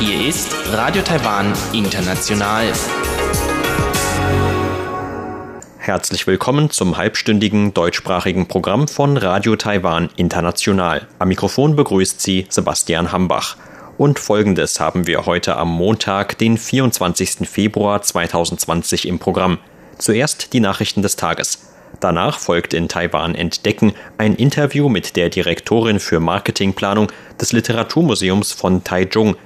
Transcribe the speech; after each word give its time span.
Hier 0.00 0.28
ist 0.28 0.52
Radio 0.72 1.02
Taiwan 1.02 1.52
International. 1.72 2.72
Herzlich 5.78 6.26
willkommen 6.26 6.70
zum 6.70 6.96
halbstündigen 6.96 7.72
deutschsprachigen 7.72 8.48
Programm 8.48 8.88
von 8.88 9.16
Radio 9.16 9.54
Taiwan 9.54 10.10
International. 10.16 11.06
Am 11.20 11.28
Mikrofon 11.28 11.76
begrüßt 11.76 12.20
Sie 12.20 12.46
Sebastian 12.48 13.12
Hambach. 13.12 13.56
Und 13.96 14.18
folgendes 14.18 14.80
haben 14.80 15.06
wir 15.06 15.24
heute 15.24 15.54
am 15.54 15.70
Montag, 15.70 16.36
den 16.38 16.58
24. 16.58 17.48
Februar 17.48 18.02
2020 18.02 19.06
im 19.06 19.20
Programm. 19.20 19.58
Zuerst 19.98 20.52
die 20.52 20.58
Nachrichten 20.58 21.02
des 21.02 21.14
Tages. 21.14 21.75
Danach 22.00 22.38
folgt 22.38 22.74
in 22.74 22.88
Taiwan 22.88 23.34
Entdecken 23.34 23.92
ein 24.18 24.34
Interview 24.34 24.88
mit 24.88 25.16
der 25.16 25.30
Direktorin 25.30 25.98
für 26.00 26.20
Marketingplanung 26.20 27.10
des 27.40 27.52
Literaturmuseums 27.52 28.52
von 28.52 28.84
Taichung. 28.84 29.36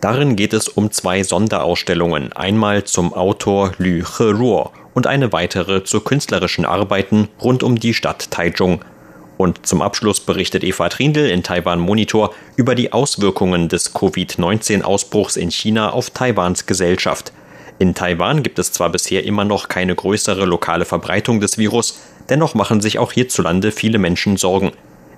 Darin 0.00 0.34
geht 0.34 0.52
es 0.52 0.68
um 0.68 0.90
zwei 0.90 1.22
Sonderausstellungen, 1.22 2.32
einmal 2.32 2.84
zum 2.84 3.12
Autor 3.12 3.72
Lü 3.78 4.02
He-ruo 4.02 4.72
und 4.94 5.06
eine 5.06 5.32
weitere 5.32 5.84
zu 5.84 6.00
künstlerischen 6.00 6.64
Arbeiten 6.64 7.28
rund 7.40 7.62
um 7.62 7.78
die 7.78 7.94
Stadt 7.94 8.30
Taichung. 8.30 8.84
Und 9.36 9.66
zum 9.66 9.80
Abschluss 9.80 10.20
berichtet 10.20 10.64
Eva 10.64 10.88
Trindl 10.90 11.30
in 11.30 11.42
Taiwan 11.42 11.80
Monitor 11.80 12.34
über 12.56 12.74
die 12.74 12.92
Auswirkungen 12.92 13.68
des 13.68 13.94
Covid-19-Ausbruchs 13.94 15.36
in 15.36 15.50
China 15.50 15.90
auf 15.90 16.10
Taiwans 16.10 16.66
Gesellschaft. 16.66 17.32
In 17.80 17.94
Taiwan 17.94 18.42
gibt 18.42 18.58
es 18.58 18.72
zwar 18.72 18.90
bisher 18.90 19.24
immer 19.24 19.46
noch 19.46 19.68
keine 19.68 19.94
größere 19.94 20.44
lokale 20.44 20.84
Verbreitung 20.84 21.40
des 21.40 21.56
Virus, 21.56 21.98
dennoch 22.28 22.52
machen 22.54 22.82
sich 22.82 22.98
auch 22.98 23.10
hierzulande 23.10 23.72
viele 23.72 23.96
Menschen 23.98 24.36
Sorgen. 24.36 24.72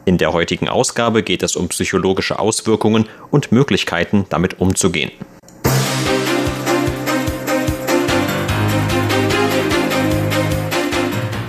In 0.04 0.16
der 0.16 0.32
heutigen 0.32 0.68
Ausgabe 0.68 1.24
geht 1.24 1.42
es 1.42 1.56
um 1.56 1.66
psychologische 1.70 2.38
Auswirkungen 2.38 3.08
und 3.32 3.50
Möglichkeiten, 3.50 4.26
damit 4.28 4.60
umzugehen. 4.60 5.10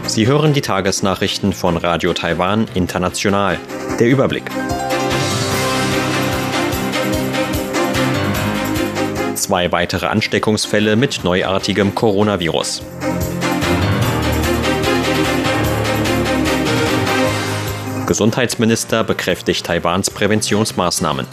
Sie 0.08 0.26
hören 0.26 0.54
die 0.54 0.62
Tagesnachrichten 0.62 1.54
von 1.54 1.78
Radio 1.78 2.14
Taiwan 2.14 2.68
International. 2.74 3.60
Der 4.00 4.08
Überblick. 4.08 4.50
Zwei 9.44 9.74
weitere 9.74 10.08
Ansteckungsfälle 10.08 10.96
mit 10.96 11.26
neuartigem 11.26 11.94
Coronavirus. 11.94 12.82
Gesundheitsminister 18.08 19.04
bekräftigt 19.04 19.66
Taiwans 19.66 20.10
Präventionsmaßnahmen. 20.10 21.28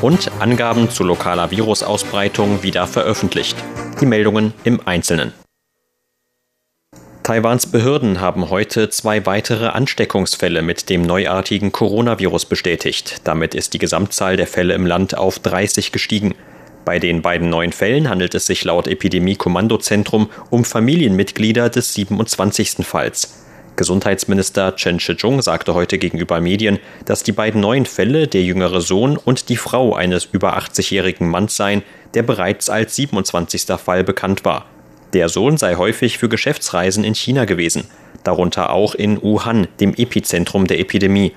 Und 0.00 0.30
Angaben 0.38 0.90
zu 0.90 1.02
lokaler 1.02 1.50
Virusausbreitung 1.50 2.62
wieder 2.62 2.86
veröffentlicht. 2.86 3.56
Die 4.00 4.06
Meldungen 4.06 4.52
im 4.62 4.80
Einzelnen. 4.86 5.43
Taiwans 7.24 7.68
Behörden 7.68 8.20
haben 8.20 8.50
heute 8.50 8.90
zwei 8.90 9.24
weitere 9.24 9.68
Ansteckungsfälle 9.68 10.60
mit 10.60 10.90
dem 10.90 11.00
neuartigen 11.00 11.72
Coronavirus 11.72 12.44
bestätigt. 12.44 13.22
Damit 13.24 13.54
ist 13.54 13.72
die 13.72 13.78
Gesamtzahl 13.78 14.36
der 14.36 14.46
Fälle 14.46 14.74
im 14.74 14.84
Land 14.84 15.16
auf 15.16 15.38
30 15.38 15.90
gestiegen. 15.90 16.34
Bei 16.84 16.98
den 16.98 17.22
beiden 17.22 17.48
neuen 17.48 17.72
Fällen 17.72 18.10
handelt 18.10 18.34
es 18.34 18.44
sich 18.44 18.62
laut 18.64 18.86
Epidemie-Kommandozentrum 18.86 20.28
um 20.50 20.66
Familienmitglieder 20.66 21.70
des 21.70 21.94
27. 21.94 22.84
Falls. 22.86 23.42
Gesundheitsminister 23.76 24.76
Chen 24.76 25.00
Shih-chung 25.00 25.40
sagte 25.40 25.72
heute 25.72 25.96
gegenüber 25.96 26.42
Medien, 26.42 26.78
dass 27.06 27.22
die 27.22 27.32
beiden 27.32 27.62
neuen 27.62 27.86
Fälle 27.86 28.28
der 28.28 28.42
jüngere 28.42 28.82
Sohn 28.82 29.16
und 29.16 29.48
die 29.48 29.56
Frau 29.56 29.94
eines 29.94 30.26
über 30.26 30.58
80-jährigen 30.58 31.30
Manns 31.30 31.56
seien, 31.56 31.84
der 32.12 32.22
bereits 32.22 32.68
als 32.68 32.96
27. 32.96 33.64
Fall 33.82 34.04
bekannt 34.04 34.44
war. 34.44 34.66
Der 35.14 35.28
Sohn 35.28 35.56
sei 35.56 35.76
häufig 35.76 36.18
für 36.18 36.28
Geschäftsreisen 36.28 37.04
in 37.04 37.14
China 37.14 37.44
gewesen, 37.44 37.84
darunter 38.24 38.70
auch 38.70 38.96
in 38.96 39.22
Wuhan, 39.22 39.68
dem 39.78 39.94
Epizentrum 39.94 40.66
der 40.66 40.80
Epidemie. 40.80 41.32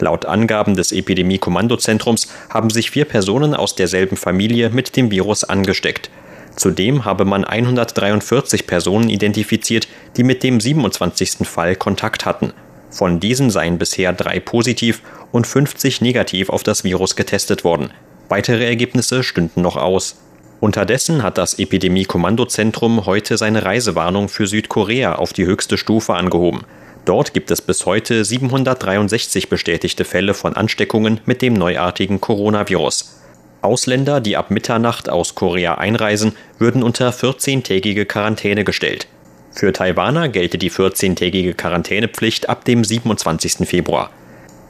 Laut 0.00 0.26
Angaben 0.26 0.76
des 0.76 0.92
Epidemie-Kommandozentrums 0.92 2.28
haben 2.50 2.68
sich 2.68 2.90
vier 2.90 3.06
Personen 3.06 3.54
aus 3.54 3.74
derselben 3.74 4.18
Familie 4.18 4.68
mit 4.68 4.96
dem 4.96 5.10
Virus 5.10 5.44
angesteckt. 5.44 6.10
Zudem 6.56 7.06
habe 7.06 7.24
man 7.24 7.46
143 7.46 8.66
Personen 8.66 9.08
identifiziert, 9.08 9.88
die 10.18 10.22
mit 10.22 10.42
dem 10.42 10.60
27. 10.60 11.48
Fall 11.48 11.74
Kontakt 11.74 12.26
hatten. 12.26 12.52
Von 12.90 13.18
diesen 13.18 13.48
seien 13.48 13.78
bisher 13.78 14.12
drei 14.12 14.40
positiv 14.40 15.00
und 15.32 15.46
50 15.46 16.02
negativ 16.02 16.50
auf 16.50 16.62
das 16.62 16.84
Virus 16.84 17.16
getestet 17.16 17.64
worden. 17.64 17.90
Weitere 18.28 18.66
Ergebnisse 18.66 19.22
stünden 19.22 19.62
noch 19.62 19.76
aus. 19.76 20.16
Unterdessen 20.60 21.22
hat 21.22 21.36
das 21.36 21.58
Epidemie-Kommandozentrum 21.58 23.04
heute 23.04 23.36
seine 23.36 23.64
Reisewarnung 23.64 24.28
für 24.28 24.46
Südkorea 24.46 25.16
auf 25.16 25.32
die 25.32 25.44
höchste 25.44 25.76
Stufe 25.76 26.14
angehoben. 26.14 26.62
Dort 27.04 27.34
gibt 27.34 27.50
es 27.50 27.60
bis 27.60 27.84
heute 27.84 28.24
763 28.24 29.48
bestätigte 29.48 30.04
Fälle 30.04 30.34
von 30.34 30.56
Ansteckungen 30.56 31.20
mit 31.26 31.42
dem 31.42 31.54
neuartigen 31.54 32.20
Coronavirus. 32.20 33.20
Ausländer, 33.60 34.20
die 34.20 34.36
ab 34.36 34.50
Mitternacht 34.50 35.08
aus 35.08 35.34
Korea 35.34 35.76
einreisen, 35.76 36.32
würden 36.58 36.82
unter 36.82 37.10
14-tägige 37.10 38.06
Quarantäne 38.06 38.64
gestellt. 38.64 39.08
Für 39.52 39.72
Taiwaner 39.72 40.28
gelte 40.28 40.58
die 40.58 40.70
14-tägige 40.70 41.54
Quarantänepflicht 41.54 42.48
ab 42.48 42.64
dem 42.64 42.82
27. 42.82 43.68
Februar. 43.68 44.10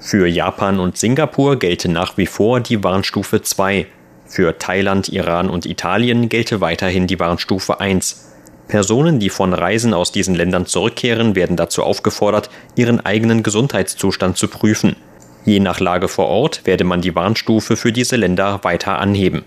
Für 0.00 0.26
Japan 0.26 0.78
und 0.78 0.98
Singapur 0.98 1.58
gelte 1.58 1.88
nach 1.88 2.16
wie 2.16 2.26
vor 2.26 2.60
die 2.60 2.82
Warnstufe 2.84 3.42
2, 3.42 3.86
für 4.26 4.58
Thailand, 4.58 5.08
Iran 5.08 5.48
und 5.48 5.66
Italien 5.66 6.28
gelte 6.28 6.60
weiterhin 6.60 7.06
die 7.06 7.20
Warnstufe 7.20 7.80
1. 7.80 8.32
Personen, 8.68 9.20
die 9.20 9.30
von 9.30 9.52
Reisen 9.52 9.94
aus 9.94 10.12
diesen 10.12 10.34
Ländern 10.34 10.66
zurückkehren, 10.66 11.36
werden 11.36 11.56
dazu 11.56 11.82
aufgefordert, 11.82 12.50
ihren 12.74 13.04
eigenen 13.04 13.42
Gesundheitszustand 13.42 14.36
zu 14.36 14.48
prüfen. 14.48 14.96
Je 15.44 15.60
nach 15.60 15.78
Lage 15.78 16.08
vor 16.08 16.26
Ort 16.26 16.66
werde 16.66 16.84
man 16.84 17.00
die 17.00 17.14
Warnstufe 17.14 17.76
für 17.76 17.92
diese 17.92 18.16
Länder 18.16 18.60
weiter 18.64 18.98
anheben. 18.98 19.44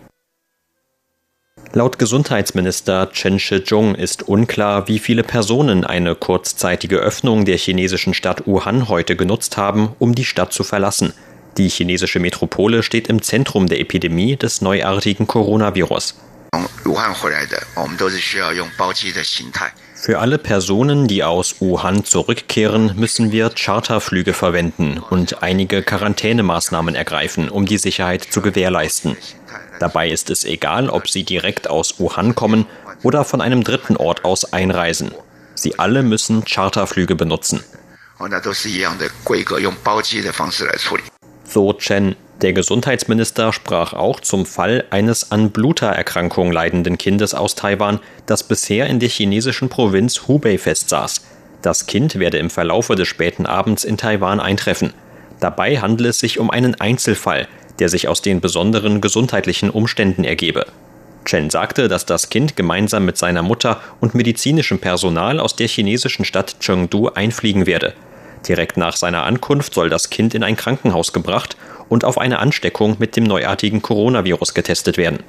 Laut 1.73 1.99
Gesundheitsminister 1.99 3.11
Chen 3.11 3.37
Shih-chung 3.37 3.93
ist 3.93 4.27
unklar, 4.27 4.87
wie 4.87 4.97
viele 4.97 5.21
Personen 5.21 5.83
eine 5.83 6.15
kurzzeitige 6.15 6.97
Öffnung 6.97 7.45
der 7.45 7.57
chinesischen 7.57 8.15
Stadt 8.15 8.47
Wuhan 8.47 8.89
heute 8.89 9.15
genutzt 9.15 9.55
haben, 9.55 9.89
um 9.99 10.15
die 10.15 10.25
Stadt 10.25 10.51
zu 10.51 10.63
verlassen. 10.63 11.13
Die 11.59 11.67
chinesische 11.67 12.21
Metropole 12.21 12.83
steht 12.83 13.09
im 13.09 13.21
Zentrum 13.21 13.67
der 13.67 13.81
Epidemie 13.81 14.37
des 14.37 14.61
neuartigen 14.61 15.27
Coronavirus. 15.27 16.15
Für 19.95 20.19
alle 20.19 20.37
Personen, 20.37 21.09
die 21.09 21.21
aus 21.21 21.59
Wuhan 21.59 22.05
zurückkehren, 22.05 22.93
müssen 22.95 23.33
wir 23.33 23.49
Charterflüge 23.49 24.31
verwenden 24.31 24.99
und 24.99 25.43
einige 25.43 25.83
Quarantänemaßnahmen 25.83 26.95
ergreifen, 26.95 27.49
um 27.49 27.65
die 27.65 27.77
Sicherheit 27.77 28.23
zu 28.23 28.41
gewährleisten. 28.41 29.17
Dabei 29.81 30.09
ist 30.09 30.29
es 30.29 30.45
egal, 30.45 30.89
ob 30.89 31.09
sie 31.09 31.25
direkt 31.25 31.69
aus 31.69 31.99
Wuhan 31.99 32.35
kommen 32.35 32.67
oder 33.03 33.25
von 33.25 33.41
einem 33.41 33.65
dritten 33.65 33.97
Ort 33.97 34.23
aus 34.23 34.53
einreisen. 34.53 35.11
Sie 35.55 35.77
alle 35.77 36.03
müssen 36.03 36.45
Charterflüge 36.45 37.15
benutzen. 37.15 37.61
So 41.49 41.73
Chen. 41.73 42.15
Der 42.43 42.53
Gesundheitsminister 42.53 43.51
sprach 43.53 43.93
auch 43.93 44.19
zum 44.19 44.45
Fall 44.45 44.83
eines 44.91 45.31
an 45.31 45.49
Blutererkrankung 45.49 46.51
leidenden 46.51 46.99
Kindes 46.99 47.33
aus 47.33 47.55
Taiwan, 47.55 47.99
das 48.27 48.43
bisher 48.43 48.85
in 48.85 48.99
der 48.99 49.09
chinesischen 49.09 49.67
Provinz 49.67 50.27
Hubei 50.27 50.59
festsaß. 50.59 51.25
Das 51.63 51.87
Kind 51.87 52.19
werde 52.19 52.37
im 52.37 52.51
Verlaufe 52.51 52.93
des 52.93 53.07
späten 53.07 53.47
Abends 53.47 53.83
in 53.83 53.97
Taiwan 53.97 54.39
eintreffen. 54.39 54.93
Dabei 55.39 55.79
handle 55.79 56.09
es 56.09 56.19
sich 56.19 56.37
um 56.37 56.51
einen 56.51 56.79
Einzelfall, 56.79 57.47
der 57.79 57.89
sich 57.89 58.07
aus 58.07 58.21
den 58.21 58.41
besonderen 58.41 59.01
gesundheitlichen 59.01 59.71
Umständen 59.71 60.25
ergebe. 60.25 60.67
Chen 61.25 61.49
sagte, 61.49 61.87
dass 61.87 62.05
das 62.05 62.29
Kind 62.29 62.57
gemeinsam 62.57 63.05
mit 63.05 63.17
seiner 63.17 63.41
Mutter 63.41 63.81
und 64.01 64.13
medizinischem 64.13 64.77
Personal 64.77 65.39
aus 65.39 65.55
der 65.55 65.67
chinesischen 65.67 66.25
Stadt 66.25 66.59
Chengdu 66.59 67.07
einfliegen 67.09 67.65
werde. 67.65 67.95
Direkt 68.47 68.77
nach 68.77 68.95
seiner 68.95 69.23
Ankunft 69.23 69.73
soll 69.73 69.89
das 69.89 70.09
Kind 70.09 70.33
in 70.33 70.43
ein 70.43 70.55
Krankenhaus 70.55 71.13
gebracht 71.13 71.57
und 71.89 72.05
auf 72.05 72.17
eine 72.17 72.39
Ansteckung 72.39 72.95
mit 72.99 73.15
dem 73.15 73.23
neuartigen 73.23 73.81
Coronavirus 73.81 74.53
getestet 74.53 74.97
werden. 74.97 75.23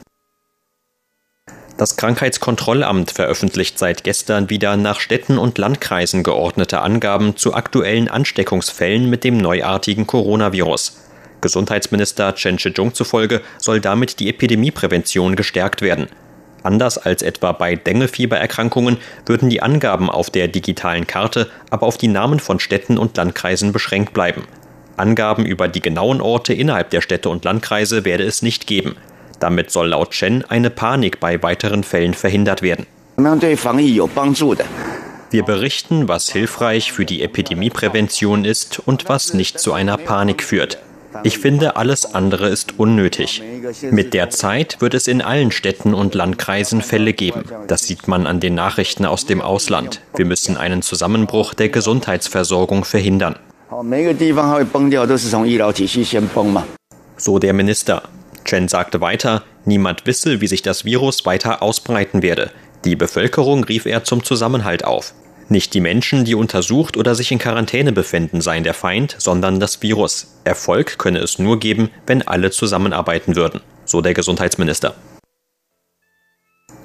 Das 1.77 1.97
Krankheitskontrollamt 1.97 3.11
veröffentlicht 3.11 3.79
seit 3.79 4.05
gestern 4.05 4.51
wieder 4.51 4.77
nach 4.77 5.01
Städten 5.01 5.39
und 5.39 5.57
Landkreisen 5.57 6.23
geordnete 6.23 6.83
Angaben 6.83 7.39
zu 7.39 7.55
aktuellen 7.55 8.09
Ansteckungsfällen 8.09 9.09
mit 9.09 9.25
dem 9.25 9.39
neuartigen 9.39 10.07
Coronavirus. 10.07 11.01
Gesundheitsminister 11.41 12.35
Chen 12.35 12.59
Shih-chung 12.59 12.93
zufolge 12.93 13.41
soll 13.57 13.81
damit 13.81 14.21
die 14.21 14.29
Epidemieprävention 14.29 15.37
gestärkt 15.37 15.81
werden. 15.81 16.09
Anders 16.62 16.99
als 16.99 17.23
etwa 17.23 17.53
bei 17.53 17.77
Dengelfiebererkrankungen 17.77 18.99
würden 19.27 19.49
die 19.49 19.62
Angaben 19.62 20.11
auf 20.11 20.31
der 20.31 20.49
digitalen 20.49 21.07
Karte 21.07 21.49
aber 21.71 21.87
auf 21.87 21.99
die 21.99 22.09
Namen 22.09 22.41
von 22.41 22.61
Städten 22.61 22.99
und 22.99 23.17
Landkreisen 23.17 23.73
beschränkt 23.73 24.12
bleiben. 24.12 24.45
Angaben 24.97 25.47
über 25.47 25.69
die 25.69 25.81
genauen 25.81 26.21
Orte 26.21 26.53
innerhalb 26.53 26.91
der 26.91 27.01
Städte 27.01 27.31
und 27.31 27.45
Landkreise 27.45 28.05
werde 28.05 28.25
es 28.25 28.43
nicht 28.43 28.67
geben. 28.67 28.97
Damit 29.39 29.71
soll 29.71 29.89
laut 29.89 30.11
Chen 30.11 30.45
eine 30.45 30.69
Panik 30.69 31.19
bei 31.19 31.43
weiteren 31.43 31.83
Fällen 31.83 32.12
verhindert 32.12 32.61
werden. 32.61 32.87
Wir 35.31 35.45
berichten, 35.45 36.09
was 36.09 36.29
hilfreich 36.29 36.93
für 36.93 37.05
die 37.05 37.23
Epidemieprävention 37.23 38.45
ist 38.45 38.81
und 38.85 39.09
was 39.09 39.33
nicht 39.33 39.61
zu 39.61 39.73
einer 39.73 39.97
Panik 39.97 40.43
führt. 40.43 40.79
Ich 41.25 41.39
finde, 41.39 41.77
alles 41.77 42.15
andere 42.15 42.49
ist 42.49 42.79
unnötig. 42.79 43.43
Mit 43.91 44.15
der 44.15 44.31
Zeit 44.31 44.77
wird 44.81 44.95
es 44.95 45.09
in 45.09 45.23
allen 45.23 45.51
Städten 45.51 45.95
und 45.95 46.15
Landkreisen 46.15 46.83
Fälle 46.83 47.12
geben. 47.12 47.45
Das 47.67 47.83
sieht 47.83 48.09
man 48.09 48.27
an 48.27 48.41
den 48.41 48.55
Nachrichten 48.55 49.05
aus 49.05 49.27
dem 49.27 49.41
Ausland. 49.41 50.01
Wir 50.17 50.25
müssen 50.25 50.57
einen 50.57 50.83
Zusammenbruch 50.83 51.55
der 51.55 51.69
Gesundheitsversorgung 51.69 52.85
verhindern. 52.85 53.37
So 57.17 57.39
der 57.39 57.53
Minister. 57.53 58.03
Chen 58.45 58.69
sagte 58.69 59.01
weiter, 59.01 59.43
niemand 59.65 60.07
wisse, 60.07 60.41
wie 60.41 60.47
sich 60.47 60.62
das 60.62 60.85
Virus 60.85 61.27
weiter 61.27 61.62
ausbreiten 61.62 62.23
werde. 62.23 62.51
Die 62.85 62.97
Bevölkerung 62.97 63.65
rief 63.65 63.85
er 63.85 64.05
zum 64.05 64.25
Zusammenhalt 64.25 64.85
auf. 64.85 65.12
Nicht 65.50 65.75
die 65.75 65.81
Menschen, 65.81 66.25
die 66.25 66.37
untersucht 66.37 66.97
oder 66.97 67.17
sich 67.17 67.32
in 67.32 67.41
Quarantäne 67.41 67.91
befinden, 67.91 68.41
seien 68.41 68.62
der 68.62 68.73
Feind, 68.73 69.17
sondern 69.19 69.58
das 69.58 69.82
Virus. 69.82 70.38
Erfolg 70.44 70.97
könne 70.97 71.19
es 71.19 71.41
nur 71.41 71.58
geben, 71.58 71.91
wenn 72.06 72.23
alle 72.23 72.52
zusammenarbeiten 72.52 73.35
würden, 73.35 73.61
so 73.85 74.00
der 74.00 74.14
Gesundheitsminister. 74.14 74.94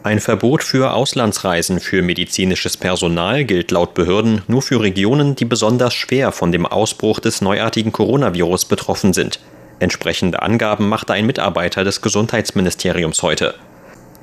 Ein 0.01 0.19
Verbot 0.19 0.63
für 0.63 0.93
Auslandsreisen 0.93 1.79
für 1.79 2.01
medizinisches 2.01 2.75
Personal 2.75 3.45
gilt 3.45 3.69
laut 3.69 3.93
Behörden 3.93 4.41
nur 4.47 4.63
für 4.63 4.81
Regionen, 4.81 5.35
die 5.35 5.45
besonders 5.45 5.93
schwer 5.93 6.31
von 6.31 6.51
dem 6.51 6.65
Ausbruch 6.65 7.19
des 7.19 7.41
neuartigen 7.41 7.91
Coronavirus 7.91 8.65
betroffen 8.65 9.13
sind. 9.13 9.39
Entsprechende 9.79 10.41
Angaben 10.41 10.89
machte 10.89 11.13
ein 11.13 11.27
Mitarbeiter 11.27 11.83
des 11.83 12.01
Gesundheitsministeriums 12.01 13.21
heute. 13.21 13.53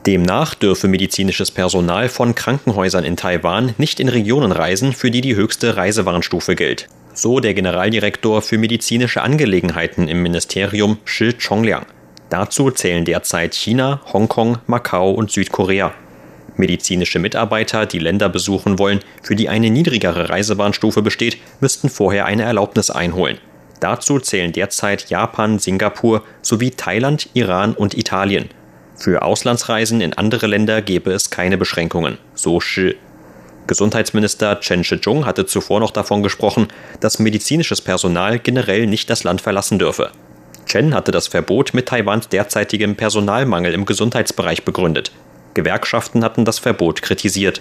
Demnach 0.06 0.56
dürfe 0.56 0.88
medizinisches 0.88 1.52
Personal 1.52 2.08
von 2.08 2.34
Krankenhäusern 2.34 3.04
in 3.04 3.16
Taiwan 3.16 3.72
nicht 3.78 4.00
in 4.00 4.08
Regionen 4.08 4.50
reisen, 4.50 4.92
für 4.92 5.12
die 5.12 5.20
die 5.20 5.36
höchste 5.36 5.76
Reisewarnstufe 5.76 6.56
gilt. 6.56 6.88
So 7.14 7.38
der 7.38 7.54
Generaldirektor 7.54 8.42
für 8.42 8.58
medizinische 8.58 9.22
Angelegenheiten 9.22 10.08
im 10.08 10.22
Ministerium 10.22 10.98
Shi 11.04 11.34
Chongliang. 11.34 11.86
Dazu 12.30 12.72
zählen 12.72 13.04
derzeit 13.04 13.54
China, 13.54 14.00
Hongkong, 14.12 14.58
Macau 14.66 15.12
und 15.12 15.30
Südkorea. 15.30 15.92
Medizinische 16.56 17.20
Mitarbeiter, 17.20 17.86
die 17.86 18.00
Länder 18.00 18.28
besuchen 18.28 18.80
wollen, 18.80 19.00
für 19.22 19.36
die 19.36 19.48
eine 19.48 19.70
niedrigere 19.70 20.30
Reisewarnstufe 20.30 21.02
besteht, 21.02 21.38
müssten 21.60 21.88
vorher 21.88 22.26
eine 22.26 22.42
Erlaubnis 22.42 22.90
einholen. 22.90 23.38
Dazu 23.78 24.18
zählen 24.18 24.52
derzeit 24.52 25.10
Japan, 25.10 25.60
Singapur 25.60 26.24
sowie 26.40 26.70
Thailand, 26.70 27.28
Iran 27.34 27.74
und 27.74 27.96
Italien. 27.96 28.48
Für 28.96 29.22
Auslandsreisen 29.22 30.00
in 30.00 30.14
andere 30.14 30.46
Länder 30.46 30.82
gebe 30.82 31.12
es 31.12 31.30
keine 31.30 31.56
Beschränkungen, 31.58 32.18
so 32.34 32.60
Shi. 32.60 32.96
Gesundheitsminister 33.66 34.60
Chen 34.60 34.84
Shih-chung 34.84 35.24
hatte 35.24 35.46
zuvor 35.46 35.80
noch 35.80 35.92
davon 35.92 36.22
gesprochen, 36.22 36.68
dass 37.00 37.18
medizinisches 37.18 37.80
Personal 37.80 38.38
generell 38.38 38.86
nicht 38.86 39.08
das 39.08 39.24
Land 39.24 39.40
verlassen 39.40 39.78
dürfe. 39.78 40.10
Chen 40.66 40.94
hatte 40.94 41.12
das 41.12 41.28
Verbot 41.28 41.74
mit 41.74 41.86
Taiwans 41.86 42.28
derzeitigem 42.28 42.96
Personalmangel 42.96 43.74
im 43.74 43.84
Gesundheitsbereich 43.84 44.64
begründet. 44.64 45.12
Gewerkschaften 45.54 46.24
hatten 46.24 46.44
das 46.44 46.58
Verbot 46.58 47.02
kritisiert. 47.02 47.60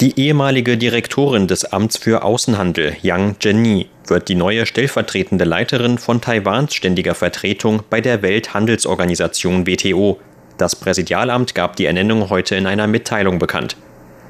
Die 0.00 0.18
ehemalige 0.18 0.76
Direktorin 0.76 1.46
des 1.46 1.64
Amts 1.64 1.96
für 1.96 2.24
Außenhandel, 2.24 2.96
Yang 3.02 3.36
Zhenyi, 3.40 3.88
wird 4.06 4.28
die 4.28 4.34
neue 4.34 4.66
stellvertretende 4.66 5.44
Leiterin 5.44 5.98
von 5.98 6.20
Taiwans 6.20 6.74
ständiger 6.74 7.14
Vertretung 7.14 7.82
bei 7.88 8.00
der 8.00 8.22
Welthandelsorganisation 8.22 9.66
WTO. 9.66 10.20
Das 10.58 10.76
Präsidialamt 10.76 11.54
gab 11.54 11.76
die 11.76 11.86
Ernennung 11.86 12.30
heute 12.30 12.56
in 12.56 12.66
einer 12.66 12.86
Mitteilung 12.86 13.38
bekannt. 13.38 13.76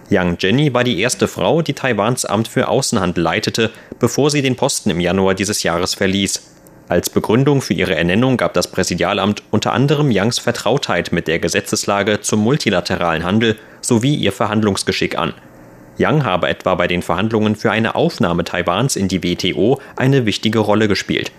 Yang 0.08 0.38
Zhenyi 0.38 0.74
war 0.74 0.84
die 0.84 1.00
erste 1.00 1.26
Frau, 1.26 1.62
die 1.62 1.72
Taiwans 1.72 2.24
Amt 2.24 2.48
für 2.48 2.68
Außenhandel 2.68 3.22
leitete, 3.22 3.70
bevor 3.98 4.30
sie 4.30 4.42
den 4.42 4.56
Posten 4.56 4.90
im 4.90 5.00
Januar 5.00 5.34
dieses 5.34 5.62
Jahres 5.62 5.94
verließ. 5.94 6.42
Als 6.88 7.08
Begründung 7.08 7.62
für 7.62 7.72
ihre 7.72 7.94
Ernennung 7.94 8.36
gab 8.36 8.52
das 8.52 8.68
Präsidialamt 8.68 9.42
unter 9.50 9.72
anderem 9.72 10.10
Yangs 10.10 10.38
Vertrautheit 10.38 11.12
mit 11.12 11.28
der 11.28 11.38
Gesetzeslage 11.38 12.20
zum 12.20 12.40
multilateralen 12.40 13.24
Handel 13.24 13.56
sowie 13.80 14.14
ihr 14.14 14.32
Verhandlungsgeschick 14.32 15.16
an. 15.16 15.32
Yang 16.02 16.24
habe 16.24 16.48
etwa 16.48 16.74
bei 16.74 16.88
den 16.88 17.00
Verhandlungen 17.00 17.54
für 17.54 17.70
eine 17.70 17.94
Aufnahme 17.94 18.42
Taiwans 18.42 18.96
in 18.96 19.06
die 19.06 19.22
WTO 19.22 19.78
eine 19.94 20.26
wichtige 20.26 20.58
Rolle 20.58 20.88
gespielt. 20.88 21.30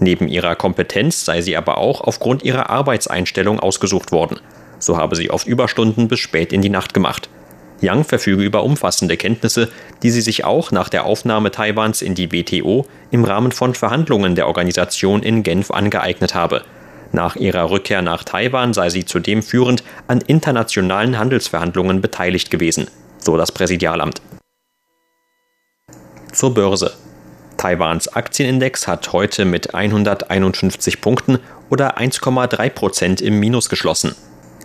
Neben 0.00 0.28
ihrer 0.28 0.56
Kompetenz 0.56 1.26
sei 1.26 1.42
sie 1.42 1.58
aber 1.58 1.76
auch 1.76 2.00
aufgrund 2.00 2.42
ihrer 2.42 2.70
Arbeitseinstellung 2.70 3.60
ausgesucht 3.60 4.10
worden. 4.10 4.40
So 4.78 4.96
habe 4.96 5.14
sie 5.14 5.30
oft 5.30 5.46
Überstunden 5.46 6.08
bis 6.08 6.20
spät 6.20 6.54
in 6.54 6.62
die 6.62 6.70
Nacht 6.70 6.94
gemacht. 6.94 7.28
Yang 7.82 8.04
verfüge 8.04 8.42
über 8.44 8.64
umfassende 8.64 9.18
Kenntnisse, 9.18 9.68
die 10.02 10.10
sie 10.10 10.22
sich 10.22 10.42
auch 10.42 10.70
nach 10.70 10.88
der 10.88 11.04
Aufnahme 11.04 11.50
Taiwans 11.50 12.00
in 12.00 12.14
die 12.14 12.32
WTO 12.32 12.86
im 13.10 13.24
Rahmen 13.24 13.52
von 13.52 13.74
Verhandlungen 13.74 14.34
der 14.34 14.46
Organisation 14.46 15.22
in 15.22 15.42
Genf 15.42 15.70
angeeignet 15.70 16.34
habe. 16.34 16.62
Nach 17.12 17.36
ihrer 17.36 17.70
Rückkehr 17.70 18.00
nach 18.00 18.24
Taiwan 18.24 18.72
sei 18.72 18.88
sie 18.88 19.04
zudem 19.04 19.42
führend 19.42 19.84
an 20.06 20.22
internationalen 20.22 21.18
Handelsverhandlungen 21.18 22.00
beteiligt 22.00 22.50
gewesen 22.50 22.86
so 23.18 23.36
das 23.36 23.52
Präsidialamt. 23.52 24.20
Zur 26.32 26.54
Börse. 26.54 26.94
Taiwans 27.56 28.08
Aktienindex 28.08 28.86
hat 28.86 29.12
heute 29.12 29.44
mit 29.44 29.74
151 29.74 31.00
Punkten 31.00 31.38
oder 31.70 31.98
1,3 31.98 32.70
Prozent 32.70 33.20
im 33.20 33.40
Minus 33.40 33.68
geschlossen. 33.68 34.14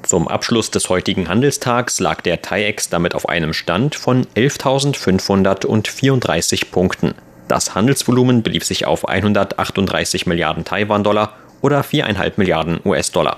Zum 0.03 0.27
Abschluss 0.27 0.69
des 0.69 0.89
heutigen 0.89 1.27
Handelstags 1.29 1.99
lag 1.99 2.21
der 2.21 2.41
TAIEX 2.41 2.89
damit 2.89 3.15
auf 3.15 3.29
einem 3.29 3.53
Stand 3.53 3.95
von 3.95 4.27
11.534 4.35 6.71
Punkten. 6.71 7.15
Das 7.47 7.73
Handelsvolumen 7.73 8.43
belief 8.43 8.65
sich 8.65 8.85
auf 8.85 9.07
138 9.07 10.27
Milliarden 10.27 10.65
Taiwan-Dollar 10.65 11.37
oder 11.61 11.79
4,5 11.81 12.33
Milliarden 12.35 12.81
US-Dollar. 12.85 13.37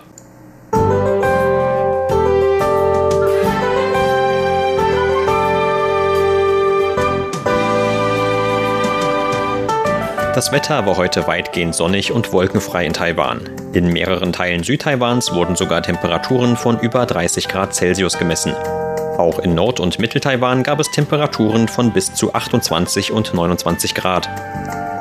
Das 10.35 10.51
Wetter 10.51 10.85
war 10.85 10.97
heute 10.97 11.27
weitgehend 11.27 11.73
sonnig 11.73 12.11
und 12.11 12.33
wolkenfrei 12.33 12.85
in 12.85 12.92
Taiwan. 12.92 13.39
In 13.71 13.87
mehreren 13.94 14.33
Teilen 14.33 14.63
Südtaiwans 14.63 15.31
wurden 15.31 15.56
sogar 15.56 15.81
Temperaturen 15.81 16.57
von 16.57 16.77
über 16.81 17.06
30 17.06 17.47
Grad 17.47 17.73
Celsius 17.73 18.18
gemessen. 18.18 18.51
Auch 19.18 19.39
in 19.39 19.56
Nord- 19.56 19.80
und 19.80 19.97
Mitteltaiwan 19.97 20.63
gab 20.63 20.81
es 20.81 20.92
Temperaturen 20.92 21.69
von 21.69 21.94
bis 21.94 22.13
zu 22.13 22.33
28 22.33 23.13
und 23.13 23.33
29 23.33 23.95
Grad. 23.95 24.27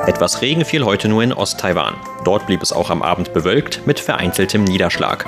Etwas 0.07 0.41
Regen 0.41 0.65
fiel 0.65 0.85
heute 0.85 1.09
nur 1.09 1.25
in 1.25 1.33
Osttaiwan. 1.33 1.97
Dort 2.25 2.47
blieb 2.47 2.63
es 2.63 2.73
auch 2.73 2.91
am 2.91 3.03
Abend 3.03 3.33
bewölkt 3.33 3.89
mit 3.89 3.99
vereinzeltem 3.99 4.63
Niederschlag. 4.63 5.27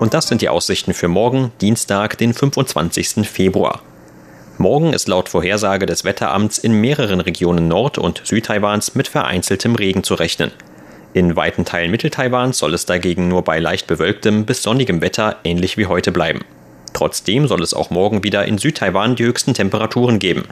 Und 0.00 0.12
das 0.12 0.26
sind 0.26 0.42
die 0.42 0.48
Aussichten 0.48 0.92
für 0.92 1.06
morgen, 1.06 1.52
Dienstag, 1.60 2.18
den 2.18 2.34
25. 2.34 3.28
Februar. 3.28 3.80
Morgen 4.60 4.92
ist 4.92 5.08
laut 5.08 5.30
Vorhersage 5.30 5.86
des 5.86 6.04
Wetteramts 6.04 6.58
in 6.58 6.74
mehreren 6.82 7.22
Regionen 7.22 7.66
Nord- 7.66 7.96
und 7.96 8.20
Südtaiwans 8.24 8.94
mit 8.94 9.08
vereinzeltem 9.08 9.74
Regen 9.74 10.04
zu 10.04 10.12
rechnen. 10.12 10.50
In 11.14 11.34
weiten 11.34 11.64
Teilen 11.64 11.90
Mitteltaiwans 11.90 12.58
soll 12.58 12.74
es 12.74 12.84
dagegen 12.84 13.26
nur 13.28 13.42
bei 13.42 13.58
leicht 13.58 13.86
bewölktem 13.86 14.44
bis 14.44 14.62
sonnigem 14.62 15.00
Wetter 15.00 15.38
ähnlich 15.44 15.78
wie 15.78 15.86
heute 15.86 16.12
bleiben. 16.12 16.40
Trotzdem 16.92 17.48
soll 17.48 17.62
es 17.62 17.72
auch 17.72 17.88
morgen 17.88 18.22
wieder 18.22 18.44
in 18.44 18.58
Südtaiwan 18.58 19.16
die 19.16 19.24
höchsten 19.24 19.54
Temperaturen 19.54 20.18
geben. 20.18 20.44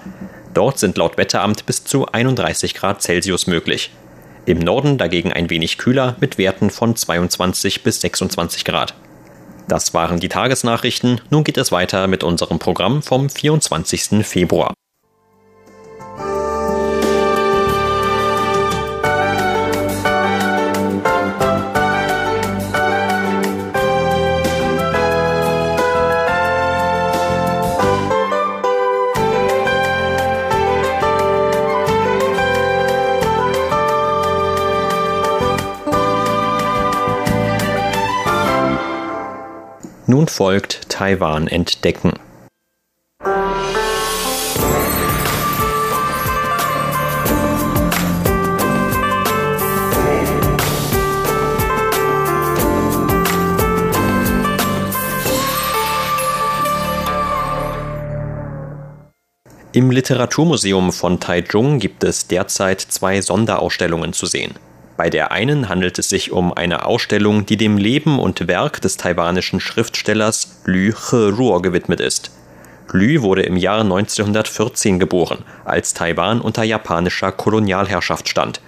Dort 0.55 0.79
sind 0.79 0.97
laut 0.97 1.19
Wetteramt 1.19 1.67
bis 1.67 1.85
zu 1.85 2.07
31 2.07 2.73
Grad 2.73 3.03
Celsius 3.03 3.47
möglich. 3.47 3.91
Im 4.47 4.59
Norden 4.59 4.97
dagegen 4.97 5.35
ein 5.35 5.50
wenig 5.50 5.77
kühler 5.77 6.17
mit 6.19 6.38
Werten 6.38 6.71
von 6.71 6.97
22 6.97 7.83
bis 7.83 8.00
26 8.00 8.65
Grad. 8.65 8.95
Das 9.68 9.92
waren 9.92 10.18
die 10.18 10.30
Tagesnachrichten. 10.30 11.20
Nun 11.28 11.44
geht 11.44 11.58
es 11.58 11.70
weiter 11.70 12.06
mit 12.06 12.25
unserem 12.25 12.58
Programm 12.58 13.02
vom 13.02 13.28
24. 13.28 14.26
Februar. 14.26 14.72
Folgt 40.31 40.88
Taiwan 40.88 41.49
entdecken. 41.49 42.15
Im 59.73 59.91
Literaturmuseum 59.91 60.91
von 60.93 61.21
Taichung 61.21 61.79
gibt 61.79 62.03
es 62.03 62.27
derzeit 62.27 62.81
zwei 62.81 63.21
Sonderausstellungen 63.21 64.15
zu 64.15 64.25
sehen. 64.25 64.55
Bei 64.99 65.11
der 65.11 65.31
einen 65.31 65.69
handelt 65.69 65.97
es 66.00 66.09
sich 66.09 66.33
um 66.33 66.52
eine 66.52 66.85
Ausstellung, 66.85 67.47
die 67.47 67.57
dem 67.57 67.78
Leben 67.78 68.19
und 68.19 68.49
Werk 68.49 68.81
des 68.81 68.97
taiwanischen 68.97 69.61
Schriftstellers 69.61 70.61
Lü 70.64 70.93
He-ruo 70.93 71.61
gewidmet 71.61 72.00
ist. 72.00 72.33
Lü 72.90 73.23
wurde 73.23 73.43
im 73.43 73.57
Jahr 73.57 73.83
1914 73.83 74.99
geboren, 74.99 75.45
als 75.64 75.95
Taiwan 75.95 76.40
unter 76.40 76.64
japanischer 76.64 77.31
Kolonialherrschaft 77.31 78.28
stand. 78.28 78.61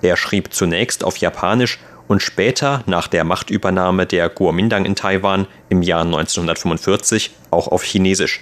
Er 0.00 0.16
schrieb 0.16 0.54
zunächst 0.54 1.04
auf 1.04 1.18
Japanisch 1.18 1.78
und 2.08 2.22
später, 2.22 2.82
nach 2.86 3.06
der 3.06 3.24
Machtübernahme 3.24 4.06
der 4.06 4.30
Kuomintang 4.30 4.86
in 4.86 4.96
Taiwan 4.96 5.46
im 5.68 5.82
Jahr 5.82 6.06
1945, 6.06 7.30
auch 7.50 7.68
auf 7.68 7.82
Chinesisch. 7.82 8.40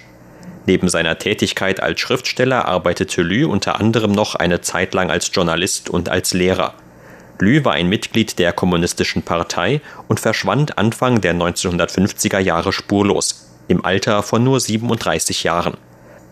Neben 0.65 0.87
seiner 0.87 1.17
Tätigkeit 1.17 1.83
als 1.83 1.99
Schriftsteller 1.99 2.69
arbeitete 2.69 3.21
Lü 3.21 3.45
unter 3.45 3.81
anderem 3.81 4.13
noch 4.13 4.35
eine 4.35 4.61
Zeit 4.61 4.93
lang 4.93 5.11
als 5.11 5.29
Journalist 5.33 5.89
und 5.89 6.07
als 6.07 6.33
Lehrer. 6.33 6.75
Lü 7.43 7.65
war 7.65 7.73
ein 7.73 7.89
Mitglied 7.89 8.39
der 8.39 8.53
Kommunistischen 8.53 9.21
Partei 9.21 9.81
und 10.07 10.21
verschwand 10.21 10.77
Anfang 10.77 11.19
der 11.19 11.35
1950er 11.35 12.39
Jahre 12.39 12.71
spurlos, 12.71 13.49
im 13.67 13.83
Alter 13.83 14.23
von 14.23 14.45
nur 14.45 14.61
37 14.61 15.43
Jahren. 15.43 15.75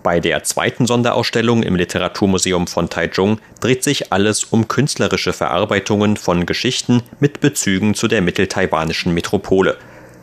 Bei 0.04 0.22
der 0.22 0.46
zweiten 0.46 0.88
Sonderausstellung 0.88 1.64
im 1.64 1.76
Literaturmuseum 1.76 2.66
von 2.66 2.90
Taichung 2.90 3.40
dreht 3.60 3.84
sich 3.84 4.14
alles 4.14 4.46
um 4.46 4.70
künstlerische 4.70 5.34
Verarbeitungen 5.34 6.16
von 6.16 6.46
Geschichten 6.46 7.04
mit 7.20 7.42
Bezügen 7.42 7.94
zu 7.94 8.08
der 8.08 8.22
mitteltaiwanischen 8.22 9.14
Metropole. 9.14 9.78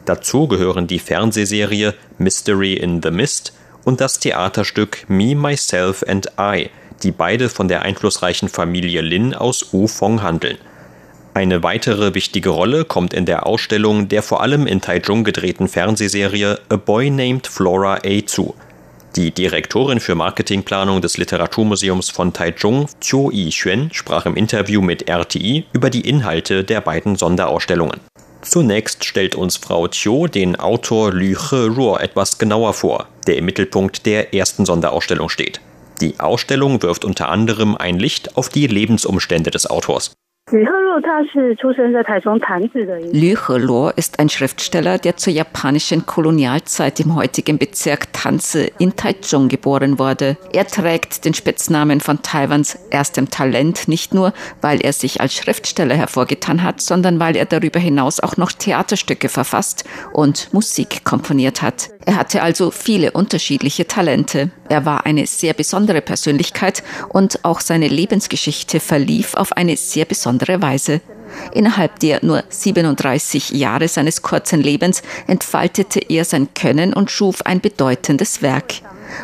Dazu 0.07 0.49
gehören 0.49 0.87
die 0.87 1.01
Fernsehserie 1.01 1.93
Mystery 2.17 2.73
in 2.73 3.03
the 3.03 3.11
Mist 3.11 3.53
und 3.85 4.01
das 4.01 4.21
Theaterstück 4.21 5.05
Me, 5.07 5.35
Myself 5.35 6.03
and 6.09 6.33
I, 6.41 6.71
die 7.03 7.13
beide 7.13 7.51
von 7.51 7.69
der 7.69 7.83
einflussreichen 7.83 8.49
Familie 8.49 9.03
Lin 9.03 9.35
aus 9.35 9.75
Ufong 9.75 10.23
handeln. 10.23 10.57
Eine 11.39 11.63
weitere 11.63 12.17
wichtige 12.17 12.49
Rolle 12.49 12.85
kommt 12.85 13.15
in 13.15 13.25
der 13.25 13.47
Ausstellung 13.47 14.09
der 14.09 14.25
vor 14.25 14.41
allem 14.41 14.67
in 14.67 14.81
Taichung 14.81 15.23
gedrehten 15.23 15.69
Fernsehserie 15.69 16.59
A 16.69 16.75
Boy 16.75 17.11
Named 17.11 17.47
Flora 17.47 18.01
A 18.05 18.27
zu. 18.27 18.57
Die 19.15 19.31
Direktorin 19.31 20.01
für 20.01 20.17
Marketingplanung 20.17 21.01
des 21.01 21.17
Literaturmuseums 21.17 22.11
von 22.11 22.33
Taichung, 22.33 22.89
Chiu 23.01 23.31
Yi-Xuan, 23.31 23.91
sprach 23.93 24.27
im 24.27 24.35
Interview 24.35 24.83
mit 24.83 25.09
RTI 25.09 25.65
über 25.73 25.91
die 25.91 26.09
Inhalte 26.09 26.65
der 26.65 26.81
beiden 26.81 27.15
Sonderausstellungen. 27.15 28.01
Zunächst 28.43 29.05
stellt 29.05 29.37
uns 29.37 29.59
Frau 29.59 29.87
Chiu 29.87 30.27
den 30.27 30.57
Autor 30.57 31.13
Lü 31.13 31.37
He-ruo 31.37 31.99
etwas 31.99 32.39
genauer 32.39 32.75
vor, 32.75 33.07
der 33.29 33.37
im 33.37 33.45
Mittelpunkt 33.45 34.07
der 34.07 34.35
ersten 34.35 34.67
Sonderausstellung 34.67 35.29
steht. 35.29 35.61
Die 36.01 36.19
Ausstellung 36.19 36.83
wirft 36.83 37.05
unter 37.05 37.29
anderem 37.29 37.77
ein 37.77 38.01
Licht 38.01 38.37
auf 38.37 38.49
die 38.49 38.67
Lebensumstände 38.67 39.53
des 39.53 39.71
Autors. 39.71 40.11
Lü 43.13 43.37
Heluo 43.37 43.91
ist 43.91 44.19
ein 44.19 44.31
Schriftsteller, 44.31 44.97
der 44.97 45.17
zur 45.19 45.33
japanischen 45.35 46.07
Kolonialzeit 46.07 47.01
im 47.01 47.15
heutigen 47.15 47.59
Bezirk 47.59 48.11
Tanze 48.15 48.71
in 48.79 48.97
Taichung 48.97 49.49
geboren 49.49 49.99
wurde. 49.99 50.39
Er 50.53 50.67
trägt 50.67 51.27
den 51.27 51.35
Spitznamen 51.35 52.01
von 52.01 52.23
Taiwans 52.23 52.79
erstem 52.91 53.29
Talent 53.29 53.89
nicht 53.89 54.15
nur, 54.15 54.33
weil 54.63 54.81
er 54.81 54.95
sich 54.95 55.21
als 55.21 55.35
Schriftsteller 55.35 55.95
hervorgetan 55.95 56.63
hat, 56.63 56.81
sondern 56.81 57.21
weil 57.21 57.37
er 57.37 57.45
darüber 57.45 57.79
hinaus 57.79 58.19
auch 58.19 58.39
noch 58.39 58.53
Theaterstücke 58.53 59.29
verfasst 59.29 59.85
und 60.15 60.49
Musik 60.55 61.05
komponiert 61.05 61.61
hat. 61.61 61.91
Er 62.07 62.17
hatte 62.17 62.43
also 62.43 62.71
viele 62.71 63.11
unterschiedliche 63.11 63.87
Talente. 63.87 64.51
Er 64.69 64.85
war 64.85 65.07
eine 65.07 65.27
sehr 65.27 65.55
besondere 65.55 66.01
Persönlichkeit 66.03 66.83
und 67.09 67.45
auch 67.45 67.61
seine 67.61 67.89
Lebensgeschichte 67.89 68.81
verlief 68.81 69.35
auf 69.35 69.53
eine 69.53 69.77
sehr 69.77 70.05
besondere 70.05 70.61
Weise. 70.61 71.01
Innerhalb 71.53 71.99
der 72.01 72.25
nur 72.25 72.45
37 72.49 73.51
Jahre 73.51 73.89
seines 73.89 74.23
kurzen 74.23 74.63
Lebens 74.63 75.03
entfaltete 75.27 76.01
er 76.01 76.25
sein 76.25 76.49
Können 76.55 76.93
und 76.93 77.11
schuf 77.11 77.43
ein 77.43 77.61
bedeutendes 77.61 78.43
Werk. 78.43 78.75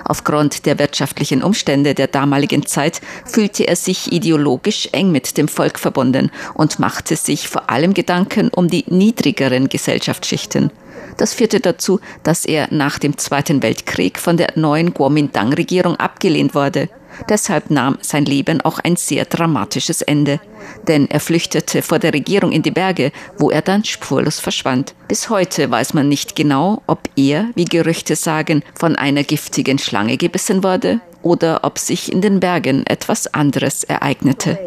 Aufgrund 0.04 0.66
der 0.66 0.78
wirtschaftlichen 0.78 1.42
Umstände 1.42 1.94
der 1.94 2.06
damaligen 2.06 2.64
Zeit 2.64 3.00
fühlte 3.26 3.68
er 3.68 3.76
sich 3.76 4.12
ideologisch 4.12 4.88
eng 4.92 5.12
mit 5.12 5.36
dem 5.36 5.48
Volk 5.48 5.78
verbunden 5.78 6.30
und 6.54 6.78
machte 6.78 7.16
sich 7.16 7.48
vor 7.48 7.70
allem 7.70 7.92
Gedanken 7.92 8.48
um 8.48 8.68
die 8.68 8.84
niedrigeren 8.88 9.68
Gesellschaftsschichten. 9.68 10.70
Das 11.16 11.34
führte 11.34 11.60
dazu, 11.60 12.00
dass 12.22 12.44
er 12.44 12.68
nach 12.70 12.98
dem 12.98 13.16
Zweiten 13.18 13.62
Weltkrieg 13.62 14.18
von 14.18 14.36
der 14.36 14.52
neuen 14.56 14.94
Kuomintang-Regierung 14.94 15.96
abgelehnt 15.96 16.54
wurde. 16.54 16.88
Deshalb 17.28 17.70
nahm 17.70 17.98
sein 18.00 18.24
Leben 18.24 18.60
auch 18.60 18.80
ein 18.80 18.96
sehr 18.96 19.24
dramatisches 19.24 20.02
Ende. 20.02 20.40
Denn 20.88 21.08
er 21.10 21.20
flüchtete 21.20 21.82
vor 21.82 21.98
der 21.98 22.12
Regierung 22.12 22.50
in 22.50 22.62
die 22.62 22.70
Berge, 22.70 23.12
wo 23.38 23.50
er 23.50 23.62
dann 23.62 23.84
spurlos 23.84 24.40
verschwand. 24.40 24.94
Bis 25.06 25.30
heute 25.30 25.70
weiß 25.70 25.94
man 25.94 26.08
nicht 26.08 26.34
genau, 26.34 26.82
ob 26.86 27.08
er, 27.16 27.46
wie 27.54 27.66
Gerüchte 27.66 28.16
sagen, 28.16 28.62
von 28.74 28.96
einer 28.96 29.22
giftigen 29.22 29.78
Schlange 29.78 30.16
gebissen 30.16 30.64
wurde 30.64 31.00
oder 31.22 31.60
ob 31.62 31.78
sich 31.78 32.12
in 32.12 32.20
den 32.20 32.40
Bergen 32.40 32.84
etwas 32.86 33.32
anderes 33.32 33.84
ereignete. 33.84 34.58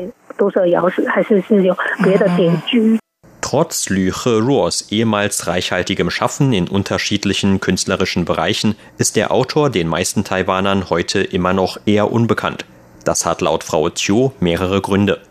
Trotz 3.42 3.90
Lü 3.90 4.12
He-ruos 4.12 4.92
ehemals 4.92 5.48
reichhaltigem 5.48 6.10
Schaffen 6.10 6.54
in 6.54 6.68
unterschiedlichen 6.68 7.60
künstlerischen 7.60 8.26
Bereichen 8.26 8.76
ist 8.98 9.16
der 9.16 9.32
Autor 9.32 9.70
den 9.70 9.88
meisten 9.88 10.24
Taiwanern 10.24 10.90
heute 10.90 11.22
immer 11.22 11.54
noch 11.54 11.78
eher 11.86 12.12
unbekannt. 12.12 12.66
Das 13.06 13.26
hat 13.26 13.42
laut 13.42 13.64
Frau 13.64 13.90
Chiu 13.90 14.32
mehrere 14.40 14.82
Gründe. 14.82 15.22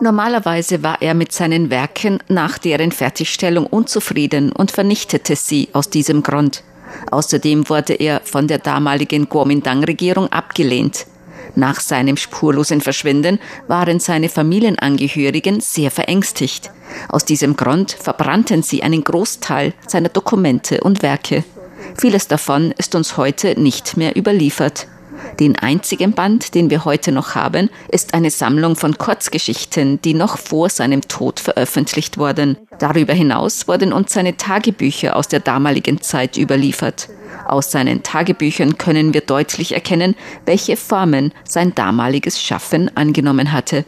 Normalerweise 0.00 0.82
war 0.82 1.00
er 1.00 1.14
mit 1.14 1.32
seinen 1.32 1.70
Werken 1.70 2.18
nach 2.28 2.58
deren 2.58 2.92
Fertigstellung 2.92 3.66
unzufrieden 3.66 4.52
und 4.52 4.70
vernichtete 4.70 5.36
sie 5.36 5.68
aus 5.72 5.88
diesem 5.90 6.22
Grund. 6.22 6.64
Außerdem 7.10 7.68
wurde 7.68 7.94
er 7.94 8.20
von 8.24 8.48
der 8.48 8.58
damaligen 8.58 9.28
Kuomintang-Regierung 9.28 10.28
abgelehnt. 10.32 11.06
Nach 11.54 11.80
seinem 11.80 12.16
spurlosen 12.16 12.80
Verschwinden 12.80 13.38
waren 13.66 14.00
seine 14.00 14.28
Familienangehörigen 14.28 15.60
sehr 15.60 15.90
verängstigt. 15.90 16.70
Aus 17.08 17.24
diesem 17.24 17.56
Grund 17.56 17.92
verbrannten 17.92 18.62
sie 18.62 18.82
einen 18.82 19.04
Großteil 19.04 19.74
seiner 19.86 20.08
Dokumente 20.08 20.80
und 20.80 21.02
Werke. 21.02 21.44
Vieles 21.96 22.28
davon 22.28 22.72
ist 22.76 22.94
uns 22.94 23.16
heute 23.16 23.60
nicht 23.60 23.96
mehr 23.96 24.16
überliefert. 24.16 24.86
Den 25.40 25.56
einzigen 25.56 26.12
Band, 26.12 26.54
den 26.54 26.70
wir 26.70 26.84
heute 26.84 27.12
noch 27.12 27.34
haben, 27.34 27.70
ist 27.88 28.14
eine 28.14 28.30
Sammlung 28.30 28.76
von 28.76 28.98
Kurzgeschichten, 28.98 30.00
die 30.02 30.14
noch 30.14 30.38
vor 30.38 30.68
seinem 30.68 31.02
Tod 31.02 31.40
veröffentlicht 31.40 32.18
wurden. 32.18 32.56
Darüber 32.78 33.12
hinaus 33.12 33.68
wurden 33.68 33.92
uns 33.92 34.12
seine 34.12 34.36
Tagebücher 34.36 35.16
aus 35.16 35.28
der 35.28 35.40
damaligen 35.40 36.00
Zeit 36.00 36.36
überliefert. 36.36 37.08
Aus 37.46 37.70
seinen 37.70 38.02
Tagebüchern 38.02 38.78
können 38.78 39.14
wir 39.14 39.20
deutlich 39.20 39.72
erkennen, 39.72 40.14
welche 40.44 40.76
Formen 40.76 41.32
sein 41.44 41.74
damaliges 41.74 42.40
Schaffen 42.40 42.90
angenommen 42.96 43.52
hatte. 43.52 43.84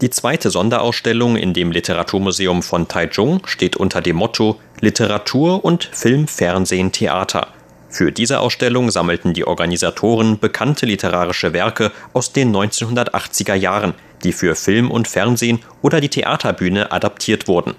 Die 0.00 0.10
zweite 0.10 0.50
Sonderausstellung 0.50 1.36
in 1.36 1.54
dem 1.54 1.70
Literaturmuseum 1.70 2.62
von 2.62 2.88
Taichung 2.88 3.46
steht 3.46 3.76
unter 3.76 4.00
dem 4.00 4.16
Motto 4.16 4.58
Literatur 4.80 5.64
und 5.64 5.84
Film, 5.92 6.26
Fernsehen, 6.26 6.90
Theater. 6.90 7.48
Für 7.92 8.10
diese 8.10 8.40
Ausstellung 8.40 8.90
sammelten 8.90 9.34
die 9.34 9.46
Organisatoren 9.46 10.38
bekannte 10.38 10.86
literarische 10.86 11.52
Werke 11.52 11.92
aus 12.14 12.32
den 12.32 12.50
1980er 12.50 13.54
Jahren, 13.54 13.92
die 14.24 14.32
für 14.32 14.54
Film 14.54 14.90
und 14.90 15.08
Fernsehen 15.08 15.58
oder 15.82 16.00
die 16.00 16.08
Theaterbühne 16.08 16.90
adaptiert 16.90 17.48
wurden. 17.48 17.74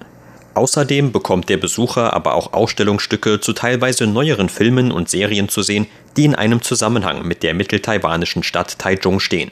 Außerdem 0.54 1.12
bekommt 1.12 1.50
der 1.50 1.58
Besucher 1.58 2.14
aber 2.14 2.36
auch 2.36 2.54
Ausstellungsstücke 2.54 3.42
zu 3.42 3.54
teilweise 3.54 4.06
neueren 4.06 4.50
Filmen 4.50 4.92
und 4.92 5.10
Serien 5.10 5.50
zu 5.50 5.64
sehen, 5.64 5.88
die 6.16 6.26
in 6.26 6.36
einem 6.36 6.62
Zusammenhang 6.62 7.28
mit 7.28 7.42
der 7.42 7.56
mitteltaiwanischen 7.56 8.44
Stadt 8.44 8.78
Taichung 8.78 9.20
stehen 9.20 9.50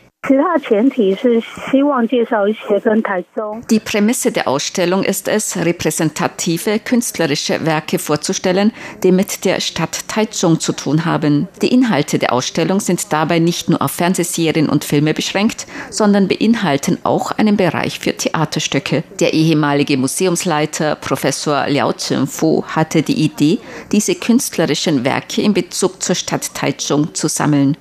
Die 3.72 3.80
Prämisse 3.80 4.32
der 4.32 4.48
Ausstellung 4.48 5.04
ist 5.04 5.28
es, 5.28 5.58
repräsentative 5.58 6.78
künstlerische 6.78 7.66
Werke 7.66 7.98
vorzustellen, 7.98 8.72
die 9.02 9.12
mit 9.12 9.46
der 9.46 9.60
Stadt 9.60 10.08
Taichung 10.08 10.60
zu 10.60 10.74
tun 10.74 11.06
haben. 11.06 11.48
Die 11.64 11.74
Inhalte 11.74 12.20
der 12.20 12.34
Ausstellung 12.34 12.80
sind 12.80 13.12
dabei 13.12 13.40
nicht 13.40 13.68
nur 13.68 13.82
auf 13.82 13.94
Fernsehserien 13.94 14.70
und 14.70 14.84
Filme 14.84 15.16
beschränkt, 15.16 15.66
sondern 15.90 16.28
beinhalten 16.28 17.00
auch 17.02 17.32
einen 17.32 17.58
Bereich 17.58 17.98
für 17.98 18.16
Theaterstücke. 18.16 19.04
Der 19.20 19.34
ehemalige 19.34 19.98
Museumsleiter 19.98 20.98
Professor 20.98 21.66
Liao 21.68 21.94
Chunfu 21.94 22.64
hatte 22.68 23.02
die 23.02 23.24
Idee, 23.24 23.58
diese 23.92 24.14
künstlerischen 24.14 25.04
Werke 25.04 25.42
in 25.42 25.56
Bezug 25.56 26.04
zur 26.04 26.14
Stadt 26.14 26.54
Taichung 26.54 27.16
zu 27.16 27.28
sammeln. 27.28 27.76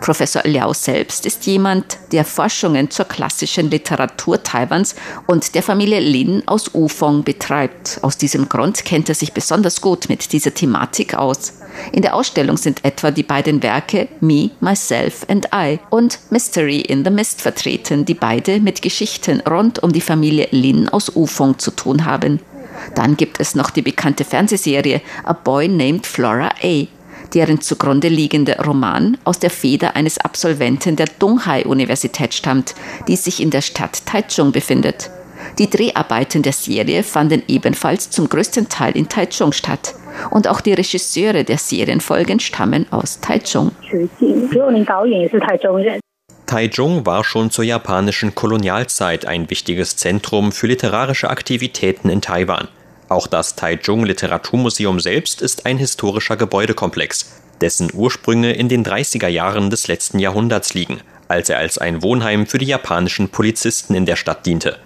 Professor 0.00 0.42
Liao 0.44 0.72
selbst 0.72 1.26
ist 1.26 1.46
jemand, 1.46 1.98
der 2.12 2.24
Forschungen 2.24 2.90
zur 2.90 3.06
klassischen 3.06 3.70
Literatur 3.70 4.42
Taiwans 4.42 4.94
und 5.26 5.54
der 5.54 5.62
Familie 5.62 6.00
Lin 6.00 6.42
aus 6.46 6.74
Ufong 6.74 7.24
betreibt. 7.24 7.98
Aus 8.02 8.16
diesem 8.16 8.48
Grund 8.48 8.84
kennt 8.84 9.08
er 9.08 9.14
sich 9.14 9.32
besonders 9.32 9.80
gut 9.80 10.08
mit 10.08 10.32
dieser 10.32 10.54
Thematik 10.54 11.14
aus. 11.14 11.54
In 11.92 12.02
der 12.02 12.14
Ausstellung 12.14 12.56
sind 12.56 12.84
etwa 12.84 13.10
die 13.10 13.22
beiden 13.22 13.62
Werke 13.62 14.08
Me, 14.20 14.50
Myself 14.60 15.26
and 15.28 15.48
I 15.54 15.78
und 15.90 16.18
Mystery 16.30 16.80
in 16.80 17.04
the 17.04 17.10
Mist 17.10 17.40
vertreten, 17.40 18.04
die 18.04 18.14
beide 18.14 18.60
mit 18.60 18.82
Geschichten 18.82 19.40
rund 19.40 19.82
um 19.82 19.92
die 19.92 20.00
Familie 20.00 20.48
Lin 20.50 20.88
aus 20.88 21.14
Ufong 21.14 21.58
zu 21.58 21.70
tun 21.70 22.04
haben. 22.04 22.40
Dann 22.94 23.16
gibt 23.16 23.40
es 23.40 23.54
noch 23.54 23.70
die 23.70 23.82
bekannte 23.82 24.24
Fernsehserie 24.24 25.00
A 25.24 25.32
Boy 25.32 25.68
Named 25.68 26.06
Flora 26.06 26.50
A, 26.62 26.86
deren 27.34 27.60
zugrunde 27.60 28.08
liegender 28.08 28.58
Roman 28.64 29.16
aus 29.24 29.38
der 29.38 29.50
Feder 29.50 29.96
eines 29.96 30.18
Absolventen 30.18 30.96
der 30.96 31.06
Donghai-Universität 31.18 32.34
stammt, 32.34 32.74
die 33.08 33.16
sich 33.16 33.40
in 33.40 33.50
der 33.50 33.62
Stadt 33.62 34.04
Taichung 34.06 34.52
befindet. 34.52 35.10
Die 35.58 35.68
Dreharbeiten 35.68 36.42
der 36.42 36.52
Serie 36.52 37.02
fanden 37.02 37.42
ebenfalls 37.48 38.10
zum 38.10 38.28
größten 38.28 38.68
Teil 38.68 38.96
in 38.96 39.08
Taichung 39.08 39.52
statt. 39.52 39.94
Und 40.30 40.46
auch 40.46 40.60
die 40.60 40.74
Regisseure 40.74 41.44
der 41.44 41.58
Serienfolgen 41.58 42.38
stammen 42.38 42.86
aus 42.90 43.20
Taichung. 43.20 43.72
Taichung 46.46 47.06
war 47.06 47.24
schon 47.24 47.50
zur 47.50 47.64
japanischen 47.64 48.34
Kolonialzeit 48.34 49.26
ein 49.26 49.48
wichtiges 49.48 49.96
Zentrum 49.96 50.52
für 50.52 50.66
literarische 50.66 51.30
Aktivitäten 51.30 52.10
in 52.10 52.20
Taiwan. 52.20 52.68
Auch 53.12 53.26
das 53.26 53.56
Taichung 53.56 54.06
Literaturmuseum 54.06 54.98
selbst 54.98 55.42
ist 55.42 55.66
ein 55.66 55.76
historischer 55.76 56.38
Gebäudekomplex, 56.38 57.42
dessen 57.60 57.90
Ursprünge 57.92 58.54
in 58.54 58.70
den 58.70 58.86
30er 58.86 59.28
Jahren 59.28 59.68
des 59.68 59.86
letzten 59.86 60.18
Jahrhunderts 60.18 60.72
liegen, 60.72 61.02
als 61.28 61.50
er 61.50 61.58
als 61.58 61.76
ein 61.76 62.02
Wohnheim 62.02 62.46
für 62.46 62.56
die 62.56 62.64
japanischen 62.64 63.28
Polizisten 63.28 63.94
in 63.94 64.06
der 64.06 64.16
Stadt 64.16 64.46
diente. 64.46 64.78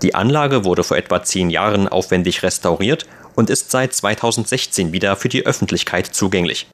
Die 0.00 0.14
Anlage 0.14 0.64
wurde 0.64 0.82
vor 0.82 0.96
etwa 0.96 1.22
zehn 1.22 1.50
Jahren 1.50 1.86
aufwendig 1.86 2.42
restauriert 2.42 3.04
und 3.34 3.50
ist 3.50 3.70
seit 3.70 3.92
2016 3.92 4.92
wieder 4.92 5.16
für 5.16 5.28
die 5.28 5.46
Öffentlichkeit 5.46 6.06
zugänglich. 6.06 6.66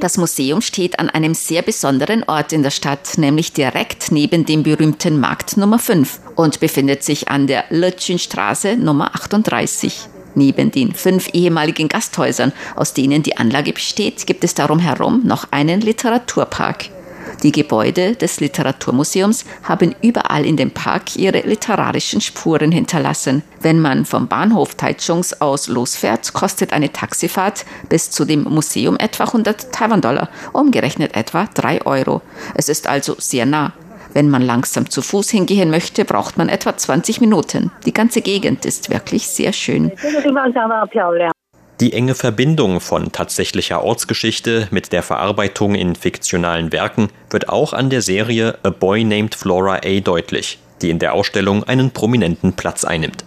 Das 0.00 0.18
Museum 0.18 0.60
steht 0.60 0.98
an 0.98 1.10
einem 1.10 1.34
sehr 1.34 1.62
besonderen 1.62 2.24
Ort 2.24 2.52
in 2.52 2.62
der 2.62 2.70
Stadt, 2.70 3.18
nämlich 3.18 3.52
direkt 3.52 4.12
neben 4.12 4.44
dem 4.44 4.62
berühmten 4.62 5.20
Markt 5.20 5.56
Nummer 5.56 5.78
5 5.78 6.20
und 6.36 6.60
befindet 6.60 7.02
sich 7.02 7.28
an 7.28 7.46
der 7.46 7.64
Straße 7.70 8.76
Nummer 8.76 9.14
38. 9.14 10.08
Neben 10.34 10.70
den 10.70 10.94
fünf 10.94 11.28
ehemaligen 11.34 11.88
Gasthäusern, 11.88 12.52
aus 12.74 12.94
denen 12.94 13.22
die 13.22 13.36
Anlage 13.36 13.72
besteht, 13.72 14.26
gibt 14.26 14.44
es 14.44 14.54
darum 14.54 14.78
herum 14.78 15.22
noch 15.24 15.48
einen 15.50 15.80
Literaturpark. 15.80 16.86
Die 17.42 17.52
Gebäude 17.52 18.14
des 18.14 18.40
Literaturmuseums 18.40 19.44
haben 19.64 19.94
überall 20.00 20.46
in 20.46 20.56
dem 20.56 20.70
Park 20.70 21.16
ihre 21.16 21.40
literarischen 21.40 22.20
Spuren 22.20 22.70
hinterlassen. 22.70 23.42
Wenn 23.60 23.80
man 23.80 24.04
vom 24.04 24.28
Bahnhof 24.28 24.74
Taichungs 24.74 25.40
aus 25.40 25.68
losfährt, 25.68 26.32
kostet 26.32 26.72
eine 26.72 26.92
Taxifahrt 26.92 27.64
bis 27.88 28.10
zu 28.10 28.24
dem 28.24 28.44
Museum 28.44 28.96
etwa 28.96 29.24
100 29.24 29.72
Taiwan-Dollar, 29.72 30.28
umgerechnet 30.52 31.16
etwa 31.16 31.48
3 31.52 31.84
Euro. 31.86 32.22
Es 32.54 32.68
ist 32.68 32.86
also 32.86 33.16
sehr 33.18 33.46
nah. 33.46 33.72
Wenn 34.14 34.28
man 34.28 34.42
langsam 34.42 34.90
zu 34.90 35.00
Fuß 35.00 35.30
hingehen 35.30 35.70
möchte, 35.70 36.04
braucht 36.04 36.36
man 36.36 36.48
etwa 36.48 36.76
20 36.76 37.20
Minuten. 37.20 37.70
Die 37.86 37.94
ganze 37.94 38.20
Gegend 38.20 38.64
ist 38.66 38.90
wirklich 38.90 39.26
sehr 39.26 39.52
schön. 39.52 39.90
Die 41.82 41.94
enge 41.94 42.14
Verbindung 42.14 42.78
von 42.78 43.10
tatsächlicher 43.10 43.82
Ortsgeschichte 43.82 44.68
mit 44.70 44.92
der 44.92 45.02
Verarbeitung 45.02 45.74
in 45.74 45.96
fiktionalen 45.96 46.70
Werken 46.70 47.08
wird 47.28 47.48
auch 47.48 47.72
an 47.72 47.90
der 47.90 48.02
Serie 48.02 48.56
A 48.62 48.70
Boy 48.70 49.02
Named 49.02 49.34
Flora 49.34 49.80
A 49.84 49.98
deutlich, 49.98 50.60
die 50.80 50.90
in 50.90 51.00
der 51.00 51.12
Ausstellung 51.12 51.64
einen 51.64 51.90
prominenten 51.90 52.52
Platz 52.52 52.84
einnimmt. 52.84 53.24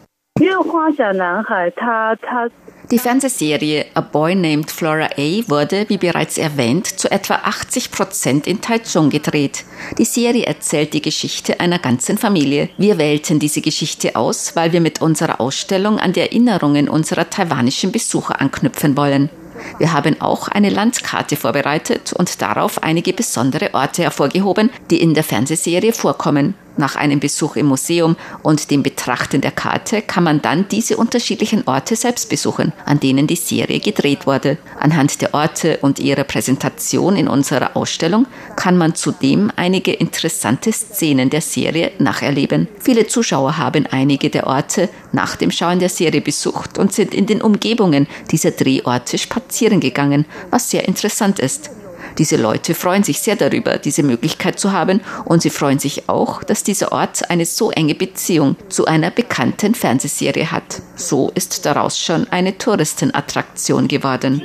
Die 2.91 3.00
Fernsehserie 3.00 3.88
A 3.95 4.02
Boy 4.02 4.36
Named 4.36 4.69
Flora 4.69 5.10
A 5.17 5.50
wurde, 5.50 5.86
wie 5.88 5.98
bereits 5.98 6.38
erwähnt, 6.38 6.86
zu 6.86 7.10
etwa 7.10 7.36
80 7.36 7.89
Prozent 7.89 8.45
in 8.45 8.62
Taichung 8.62 9.10
gedreht. 9.10 9.65
Die 9.98 10.06
Serie 10.06 10.45
erzählt 10.45 10.93
die 10.93 11.02
Geschichte 11.02 11.60
einer 11.60 11.80
ganzen 11.80 12.19
Familie. 12.19 12.69
Wir 12.78 13.00
wählten 13.00 13.39
diese 13.39 13.62
Geschichte 13.62 14.15
aus, 14.15 14.56
weil 14.56 14.71
wir 14.71 14.82
mit 14.82 15.02
unserer 15.02 15.41
Ausstellung 15.41 15.98
an 15.98 16.13
die 16.13 16.19
Erinnerungen 16.19 16.88
unserer 16.88 17.28
taiwanischen 17.28 17.91
Besucher 17.91 18.39
anknüpfen 18.39 18.95
wollen. 18.95 19.32
Wir 19.80 19.91
haben 19.91 20.21
auch 20.21 20.48
eine 20.48 20.69
Landkarte 20.69 21.38
vorbereitet 21.38 22.13
und 22.13 22.39
darauf 22.41 22.84
einige 22.84 23.13
besondere 23.13 23.74
Orte 23.74 24.04
hervorgehoben, 24.04 24.69
die 24.91 25.02
in 25.02 25.15
der 25.15 25.24
Fernsehserie 25.24 25.93
vorkommen. 25.93 26.54
Nach 26.78 26.96
einem 26.96 27.20
Besuch 27.20 27.56
im 27.56 27.68
Museum 27.68 28.18
und 28.44 28.70
dem 28.70 28.84
Betrachten 28.84 29.42
der 29.42 29.52
Karte 29.52 30.02
kann 30.02 30.24
man 30.24 30.42
dann 30.42 30.68
diese 30.68 30.98
unterschiedlichen 30.98 31.68
Orte 31.68 31.96
selbst 31.96 32.30
besuchen, 32.30 32.74
an 32.86 33.00
denen 33.00 33.28
die 33.28 33.38
Serie 33.38 33.80
gedreht 33.80 34.28
wurde. 34.28 34.58
Anhand 34.80 35.22
der 35.22 35.34
Orte 35.34 35.78
und 35.82 36.00
ihrer 36.00 36.26
Präsentation 36.26 37.16
in 37.16 37.28
unserer 37.28 37.78
Ausstellung 37.78 38.28
kann 38.56 38.78
man 38.78 38.94
zudem 38.96 39.52
einige 39.56 39.94
interessante 39.94 40.72
Szenen 40.72 41.30
der 41.30 41.42
Serie 41.42 41.92
nacherleben. 42.00 42.68
Viele 42.80 43.08
Zuschauer 43.08 43.58
haben 43.58 43.86
einige 43.90 44.30
der 44.30 44.48
Orte 44.48 44.90
nach 45.14 45.38
dem 45.38 45.52
Schauen 45.52 45.80
der 45.80 45.90
Serie 45.90 46.22
besucht 46.22 46.78
und 46.78 46.92
sind 46.94 47.14
in 47.14 47.26
den 47.26 47.42
Umgebungen 47.42 48.08
dieser 48.32 48.52
Drehorte 48.52 49.18
spazieren 49.18 49.80
gegangen, 49.80 50.26
was 50.52 50.70
sehr 50.70 50.88
interessant 50.88 51.40
ist. 51.40 51.70
Diese 52.17 52.38
Leute 52.38 52.75
freuen 52.75 53.04
sich 53.04 53.19
sehr 53.19 53.36
darüber, 53.36 53.78
diese 53.78 54.04
Möglichkeit 54.04 54.58
zu 54.60 54.71
haben 54.71 55.01
und 55.25 55.41
sie 55.41 55.49
freuen 55.49 55.80
sich 55.80 56.08
auch, 56.08 56.43
dass 56.43 56.63
dieser 56.63 56.93
Ort 56.93 57.30
eine 57.30 57.45
so 57.45 57.71
enge 57.71 57.95
Beziehung 57.95 58.56
zu 58.69 58.86
einer 58.86 59.12
bekannten 59.12 59.75
Fernsehserie 59.75 60.51
hat. 60.51 60.82
So 60.95 61.32
ist 61.36 61.65
daraus 61.65 61.99
schon 61.99 62.28
eine 62.32 62.58
Touristenattraktion 62.58 63.89
geworden. 63.89 64.41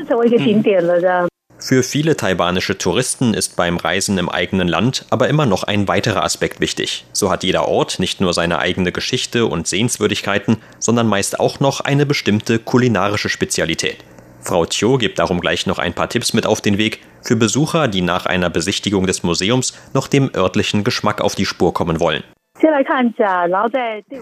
Für 1.62 1.82
viele 1.82 2.16
taiwanische 2.16 2.78
Touristen 2.78 3.34
ist 3.34 3.54
beim 3.54 3.76
Reisen 3.76 4.16
im 4.16 4.30
eigenen 4.30 4.66
Land 4.66 5.04
aber 5.10 5.28
immer 5.28 5.44
noch 5.44 5.62
ein 5.62 5.86
weiterer 5.88 6.24
Aspekt 6.24 6.58
wichtig. 6.58 7.04
So 7.12 7.30
hat 7.30 7.44
jeder 7.44 7.68
Ort 7.68 7.98
nicht 7.98 8.20
nur 8.20 8.32
seine 8.32 8.58
eigene 8.58 8.92
Geschichte 8.92 9.44
und 9.44 9.68
Sehenswürdigkeiten, 9.68 10.56
sondern 10.78 11.06
meist 11.06 11.38
auch 11.38 11.60
noch 11.60 11.80
eine 11.80 12.06
bestimmte 12.06 12.58
kulinarische 12.58 13.28
Spezialität. 13.28 13.98
Frau 14.42 14.64
Tio 14.64 14.98
gibt 14.98 15.18
darum 15.18 15.40
gleich 15.40 15.66
noch 15.66 15.78
ein 15.78 15.92
paar 15.92 16.08
Tipps 16.08 16.32
mit 16.32 16.46
auf 16.46 16.60
den 16.60 16.78
Weg 16.78 17.00
für 17.22 17.36
Besucher, 17.36 17.88
die 17.88 18.00
nach 18.00 18.26
einer 18.26 18.50
Besichtigung 18.50 19.06
des 19.06 19.22
Museums 19.22 19.74
noch 19.94 20.08
dem 20.08 20.30
örtlichen 20.34 20.84
Geschmack 20.84 21.20
auf 21.20 21.34
die 21.34 21.46
Spur 21.46 21.74
kommen 21.74 22.00
wollen. 22.00 22.22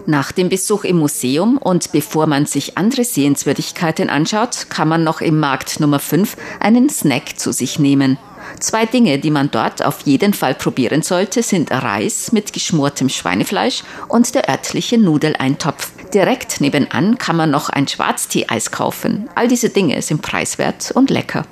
Nach 0.05 0.31
dem 0.31 0.49
Besuch 0.49 0.83
im 0.85 0.97
Museum 0.97 1.57
und 1.57 1.91
bevor 1.91 2.25
man 2.25 2.45
sich 2.45 2.77
andere 2.77 3.03
Sehenswürdigkeiten 3.03 4.09
anschaut, 4.09 4.67
kann 4.69 4.87
man 4.87 5.03
noch 5.03 5.19
im 5.19 5.39
Markt 5.39 5.79
Nummer 5.79 5.99
5 5.99 6.37
einen 6.59 6.89
Snack 6.89 7.37
zu 7.37 7.51
sich 7.51 7.79
nehmen. 7.79 8.17
Zwei 8.59 8.85
Dinge, 8.85 9.19
die 9.19 9.31
man 9.31 9.51
dort 9.51 9.83
auf 9.83 10.01
jeden 10.01 10.33
Fall 10.33 10.55
probieren 10.55 11.01
sollte, 11.01 11.43
sind 11.43 11.71
Reis 11.71 12.31
mit 12.31 12.53
geschmortem 12.53 13.09
Schweinefleisch 13.09 13.83
und 14.07 14.33
der 14.33 14.49
örtliche 14.49 14.97
Nudeleintopf. 14.97 15.91
Direkt 16.13 16.59
nebenan 16.59 17.19
kann 17.19 17.35
man 17.35 17.51
noch 17.51 17.69
ein 17.69 17.87
Schwarztee-Eis 17.87 18.71
kaufen. 18.71 19.29
All 19.35 19.47
diese 19.47 19.69
Dinge 19.69 20.01
sind 20.01 20.23
preiswert 20.23 20.91
und 20.95 21.11
lecker. 21.11 21.45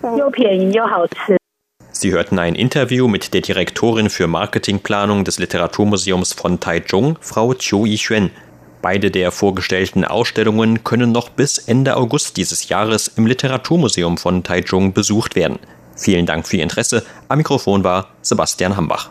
Sie 1.92 2.12
hörten 2.12 2.40
ein 2.40 2.56
Interview 2.56 3.08
mit 3.08 3.34
der 3.36 3.42
Direktorin 3.42 4.10
für 4.10 4.28
Marketingplanung 4.28 5.24
des 5.26 5.38
Literaturmuseums 5.38 6.34
von 6.34 6.60
Taichung, 6.60 7.18
Frau 7.22 7.54
Chiu 7.54 7.86
Yixuan. 7.86 8.32
Beide 8.82 9.12
der 9.12 9.32
vorgestellten 9.32 10.06
Ausstellungen 10.06 10.84
können 10.84 11.12
noch 11.12 11.30
bis 11.30 11.58
Ende 11.60 11.96
August 11.96 12.38
dieses 12.38 12.70
Jahres 12.70 13.08
im 13.10 13.28
Literaturmuseum 13.28 14.18
von 14.18 14.44
Taichung 14.44 14.94
besucht 14.94 15.36
werden. 15.36 15.60
Vielen 15.96 16.26
Dank 16.26 16.48
für 16.48 16.58
Ihr 16.58 16.64
Interesse. 16.64 17.04
Am 17.28 17.38
Mikrofon 17.38 17.84
war 17.84 18.10
Sebastian 18.22 18.76
Hambach. 18.76 19.10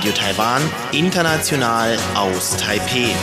Taiwan, 0.00 0.62
international 0.92 1.96
aus 2.14 2.56
Taipeh. 2.56 3.14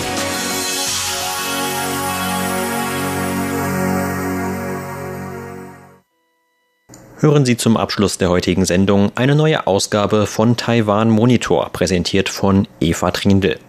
Hören 7.17 7.45
Sie 7.45 7.57
zum 7.57 7.75
Abschluss 7.75 8.19
der 8.19 8.29
heutigen 8.29 8.65
Sendung 8.65 9.11
eine 9.15 9.35
neue 9.35 9.65
Ausgabe 9.65 10.27
von 10.27 10.57
Taiwan 10.57 11.09
Monitor, 11.09 11.69
präsentiert 11.73 12.29
von 12.29 12.67
Eva 12.79 13.11
Trindl. 13.11 13.59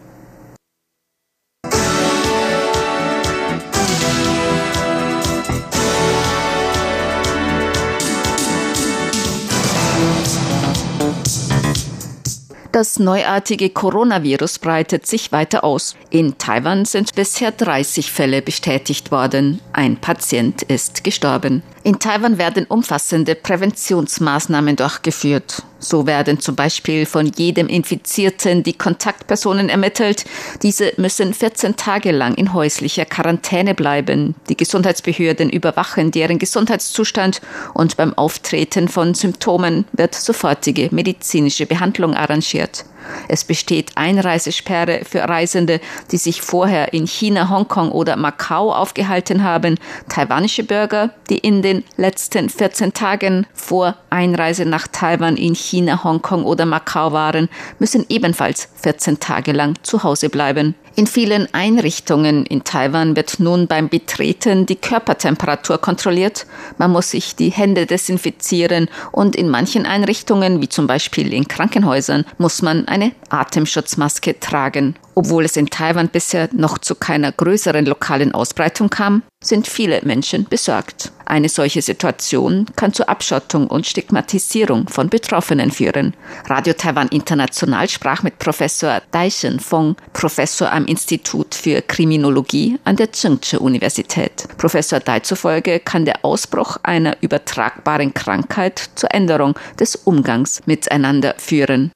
Das 12.81 12.99
neuartige 12.99 13.69
Coronavirus 13.69 14.59
breitet 14.59 15.07
sich 15.07 15.33
weiter 15.33 15.65
aus. 15.65 15.97
In 16.09 16.39
Taiwan 16.39 16.87
sind 16.87 17.15
bisher 17.15 17.51
30 17.51 18.11
Fälle 18.11 18.41
bestätigt 18.41 19.11
worden. 19.11 19.61
Ein 19.75 19.99
Patient 19.99 20.63
ist 20.63 21.05
gestorben. 21.05 21.63
In 21.83 21.99
Taiwan 21.99 22.37
werden 22.37 22.67
umfassende 22.67 23.35
Präventionsmaßnahmen 23.35 24.77
durchgeführt. 24.77 25.63
So 25.79 26.07
werden 26.07 26.39
zum 26.39 26.55
Beispiel 26.55 27.07
von 27.07 27.27
jedem 27.27 27.69
Infizierten 27.69 28.63
die 28.63 28.75
Kontaktpersonen 28.75 29.71
ermittelt. 29.71 30.27
Diese 30.63 30.93
müssen 30.99 31.33
14 31.33 31.77
Tage 31.77 32.13
lang 32.13 32.35
in 32.35 32.53
häuslicher 32.53 33.07
Quarantäne 33.07 33.75
bleiben. 33.75 34.35
Die 34.51 34.59
Gesundheitsbehörden 34.59 35.49
überwachen 35.49 36.11
deren 36.11 36.39
Gesundheitszustand 36.39 37.41
und 37.73 37.97
beim 37.97 38.13
Auftreten 38.13 38.89
von 38.89 39.15
Symptomen 39.15 39.87
wird 39.93 40.15
sofortige 40.15 40.91
medizinische 40.93 41.65
Behandlung 41.65 42.15
arrangiert. 42.15 42.85
Es 43.29 43.45
besteht 43.45 43.93
Einreisesperre 43.97 45.03
für 45.09 45.21
Reisende, 45.21 45.81
die 46.11 46.17
sich 46.17 46.43
vorher 46.43 46.93
in 46.93 47.07
China, 47.07 47.49
Hongkong 47.49 47.91
oder 47.93 48.17
Macau 48.17 48.73
aufgehalten 48.73 49.43
haben. 49.43 49.79
Taiwanische 50.09 50.65
Bürger, 50.65 51.11
die 51.29 51.39
in 51.39 51.63
den 51.63 51.85
letzten 51.97 52.49
14 52.49 52.93
Tagen 52.93 53.47
vor 53.55 53.97
Einreise 54.11 54.65
nach 54.65 54.87
Taiwan 54.87 55.37
in 55.37 55.55
China, 55.55 56.03
Hongkong 56.05 56.45
oder 56.45 56.67
Macau 56.67 57.13
waren, 57.13 57.49
müssen 57.79 58.05
ebenfalls 58.09 58.69
14 58.83 59.21
Tage 59.21 59.53
lang 59.53 59.75
zu 59.83 60.03
Hause 60.03 60.29
bleiben. 60.29 60.75
In 61.01 61.07
vielen 61.07 61.49
Einrichtungen 61.55 62.45
in 62.45 62.63
Taiwan 62.63 63.17
wird 63.17 63.41
nun 63.41 63.69
beim 63.69 63.89
Betreten 63.89 64.67
die 64.67 64.77
Körpertemperatur 64.77 65.79
kontrolliert. 65.79 66.45
Man 66.77 66.91
muss 66.91 67.13
sich 67.13 67.35
die 67.35 67.49
Hände 67.49 67.87
desinfizieren 67.87 68.87
und 69.11 69.35
in 69.35 69.49
manchen 69.49 69.87
Einrichtungen, 69.87 70.61
wie 70.61 70.69
zum 70.69 70.87
Beispiel 70.87 71.33
in 71.33 71.49
Krankenhäusern, 71.49 72.27
muss 72.37 72.61
man 72.61 72.87
eine 72.87 73.13
Atemschutzmaske 73.31 74.41
tragen. 74.41 74.95
Obwohl 75.15 75.45
es 75.45 75.57
in 75.57 75.67
Taiwan 75.67 76.09
bisher 76.09 76.49
noch 76.53 76.79
zu 76.79 76.95
keiner 76.95 77.33
größeren 77.33 77.85
lokalen 77.85 78.33
Ausbreitung 78.33 78.91
kam, 78.91 79.23
sind 79.43 79.67
viele 79.67 80.01
Menschen 80.03 80.45
besorgt. 80.45 81.13
Eine 81.25 81.49
solche 81.49 81.81
Situation 81.81 82.67
kann 82.77 82.93
zur 82.93 83.09
Abschottung 83.09 83.67
und 83.69 83.87
Stigmatisierung 83.87 84.89
von 84.89 85.09
Betroffenen 85.09 85.71
führen. 85.71 86.15
Radio 86.47 86.75
Taiwan 86.75 87.09
International 87.09 87.89
sprach 87.89 88.23
mit 88.23 88.39
Professor 88.39 89.01
Daishen 89.11 89.61
Fong, 89.61 89.97
Professor 90.13 90.73
am 90.73 90.87
Institut 90.87 91.55
für 91.55 91.83
Kriminologie 91.83 92.79
an 92.85 92.97
der 92.97 93.13
Tsinghua 93.13 93.61
Universität. 93.61 94.47
Professor 94.59 95.01
Dai 95.01 95.21
zufolge 95.21 95.81
kann 95.81 96.05
der 96.05 96.25
Ausbruch 96.25 96.79
einer 96.83 97.17
übertragbaren 97.21 98.13
Krankheit 98.13 98.91
zur 98.97 99.15
Änderung 99.15 99.55
des 99.79 99.97
Umgangs 99.97 100.63
miteinander 100.67 101.35
führen. 101.39 101.93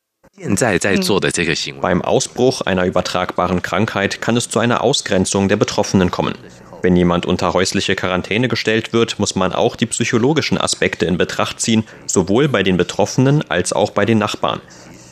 Beim 1.80 2.02
Ausbruch 2.02 2.60
einer 2.62 2.84
übertragbaren 2.86 3.62
Krankheit 3.62 4.20
kann 4.20 4.36
es 4.36 4.48
zu 4.48 4.58
einer 4.58 4.82
Ausgrenzung 4.82 5.48
der 5.48 5.56
Betroffenen 5.56 6.10
kommen. 6.10 6.34
Wenn 6.82 6.96
jemand 6.96 7.24
unter 7.24 7.54
häusliche 7.54 7.94
Quarantäne 7.94 8.48
gestellt 8.48 8.92
wird, 8.92 9.20
muss 9.20 9.36
man 9.36 9.52
auch 9.52 9.76
die 9.76 9.86
psychologischen 9.86 10.58
Aspekte 10.58 11.06
in 11.06 11.18
Betracht 11.18 11.60
ziehen, 11.60 11.84
sowohl 12.06 12.48
bei 12.48 12.64
den 12.64 12.76
Betroffenen 12.76 13.48
als 13.48 13.72
auch 13.72 13.92
bei 13.92 14.04
den 14.04 14.18
Nachbarn. 14.18 14.60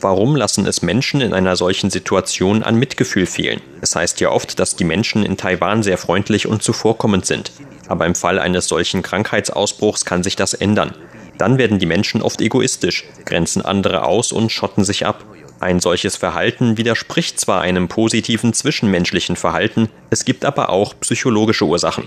Warum 0.01 0.35
lassen 0.35 0.67
es 0.67 0.83
Menschen 0.83 1.21
in 1.21 1.33
einer 1.33 1.55
solchen 1.55 1.91
Situation 1.91 2.65
an 2.65 2.75
Mitgefühl 2.75 3.27
fehlen? 3.27 3.61
Es 3.81 3.95
heißt 3.95 4.21
ja 4.21 4.31
oft, 4.31 4.59
dass 4.59 4.75
die 4.75 4.83
Menschen 4.83 5.25
in 5.25 5.37
Taiwan 5.37 5.85
sehr 5.85 5.99
freundlich 5.99 6.49
und 6.49 6.65
zuvorkommend 6.65 7.27
sind. 7.27 7.53
Aber 7.87 8.07
im 8.07 8.17
Fall 8.17 8.41
eines 8.41 8.67
solchen 8.67 9.03
Krankheitsausbruchs 9.03 10.05
kann 10.05 10.25
sich 10.25 10.35
das 10.35 10.55
ändern. 10.55 10.97
Dann 11.43 11.59
werden 11.59 11.81
die 11.81 11.87
Menschen 11.87 12.23
oft 12.23 12.41
egoistisch, 12.41 13.03
grenzen 13.25 13.63
andere 13.63 14.05
aus 14.05 14.31
und 14.31 14.53
schotten 14.53 14.85
sich 14.85 15.07
ab. 15.07 15.25
Ein 15.59 15.81
solches 15.81 16.15
Verhalten 16.15 16.77
widerspricht 16.77 17.41
zwar 17.41 17.63
einem 17.63 17.89
positiven 17.89 18.53
zwischenmenschlichen 18.53 19.35
Verhalten, 19.35 19.89
es 20.11 20.25
gibt 20.25 20.45
aber 20.45 20.71
auch 20.71 20.95
psychologische 21.01 21.65
Ursachen. 21.65 22.05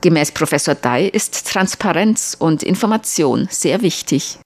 Gemäß 0.00 0.32
Professor 0.32 0.74
Dai 0.74 1.06
ist 1.06 1.46
Transparenz 1.46 2.36
und 2.36 2.64
Information 2.64 3.46
sehr 3.48 3.80
wichtig. 3.80 4.40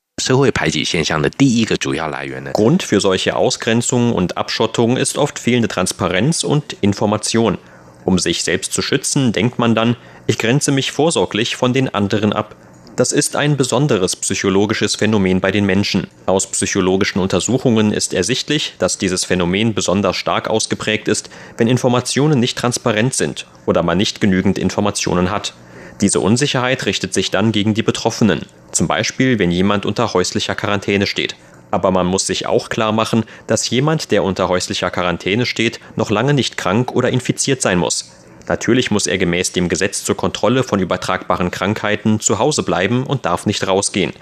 Grund 2.52 2.82
für 2.82 3.00
solche 3.00 3.34
Ausgrenzungen 3.34 4.12
und 4.12 4.36
Abschottungen 4.36 4.98
ist 4.98 5.16
oft 5.16 5.38
fehlende 5.38 5.68
Transparenz 5.68 6.44
und 6.44 6.76
Information. 6.82 7.56
Um 8.04 8.18
sich 8.18 8.44
selbst 8.44 8.74
zu 8.74 8.82
schützen, 8.82 9.32
denkt 9.32 9.58
man 9.58 9.74
dann, 9.74 9.96
ich 10.26 10.36
grenze 10.36 10.70
mich 10.70 10.92
vorsorglich 10.92 11.56
von 11.56 11.72
den 11.72 11.94
anderen 11.94 12.34
ab. 12.34 12.56
Das 12.96 13.10
ist 13.10 13.34
ein 13.34 13.56
besonderes 13.56 14.14
psychologisches 14.14 14.94
Phänomen 14.94 15.40
bei 15.40 15.50
den 15.50 15.66
Menschen. 15.66 16.06
Aus 16.26 16.46
psychologischen 16.46 17.18
Untersuchungen 17.18 17.92
ist 17.92 18.14
ersichtlich, 18.14 18.74
dass 18.78 18.98
dieses 18.98 19.24
Phänomen 19.24 19.74
besonders 19.74 20.14
stark 20.14 20.48
ausgeprägt 20.48 21.08
ist, 21.08 21.28
wenn 21.56 21.66
Informationen 21.66 22.38
nicht 22.38 22.56
transparent 22.56 23.12
sind 23.14 23.46
oder 23.66 23.82
man 23.82 23.98
nicht 23.98 24.20
genügend 24.20 24.58
Informationen 24.58 25.32
hat. 25.32 25.54
Diese 26.00 26.20
Unsicherheit 26.20 26.86
richtet 26.86 27.14
sich 27.14 27.32
dann 27.32 27.50
gegen 27.50 27.74
die 27.74 27.82
Betroffenen, 27.82 28.42
zum 28.70 28.86
Beispiel 28.86 29.40
wenn 29.40 29.50
jemand 29.50 29.86
unter 29.86 30.14
häuslicher 30.14 30.54
Quarantäne 30.54 31.08
steht. 31.08 31.34
Aber 31.72 31.90
man 31.90 32.06
muss 32.06 32.28
sich 32.28 32.46
auch 32.46 32.68
klar 32.68 32.92
machen, 32.92 33.24
dass 33.48 33.68
jemand, 33.70 34.12
der 34.12 34.22
unter 34.22 34.48
häuslicher 34.48 34.92
Quarantäne 34.92 35.46
steht, 35.46 35.80
noch 35.96 36.10
lange 36.12 36.32
nicht 36.32 36.56
krank 36.56 36.92
oder 36.92 37.10
infiziert 37.10 37.60
sein 37.60 37.78
muss. 37.78 38.12
Natürlich 38.46 38.90
muss 38.90 39.06
er 39.06 39.18
gemäß 39.18 39.52
dem 39.52 39.68
Gesetz 39.68 40.04
zur 40.04 40.16
Kontrolle 40.16 40.64
von 40.64 40.80
übertragbaren 40.80 41.50
Krankheiten 41.50 42.20
zu 42.20 42.38
Hause 42.38 42.62
bleiben 42.62 43.04
und 43.04 43.24
darf 43.24 43.46
nicht 43.46 43.66
rausgehen. 43.66 44.12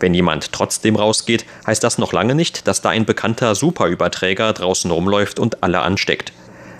Wenn 0.00 0.14
jemand 0.14 0.52
trotzdem 0.52 0.96
rausgeht, 0.96 1.44
heißt 1.66 1.84
das 1.84 1.98
noch 1.98 2.12
lange 2.12 2.34
nicht, 2.34 2.66
dass 2.66 2.82
da 2.82 2.90
ein 2.90 3.04
bekannter 3.04 3.54
Superüberträger 3.54 4.52
draußen 4.52 4.90
rumläuft 4.90 5.38
und 5.38 5.62
alle 5.62 5.80
ansteckt. 5.80 6.32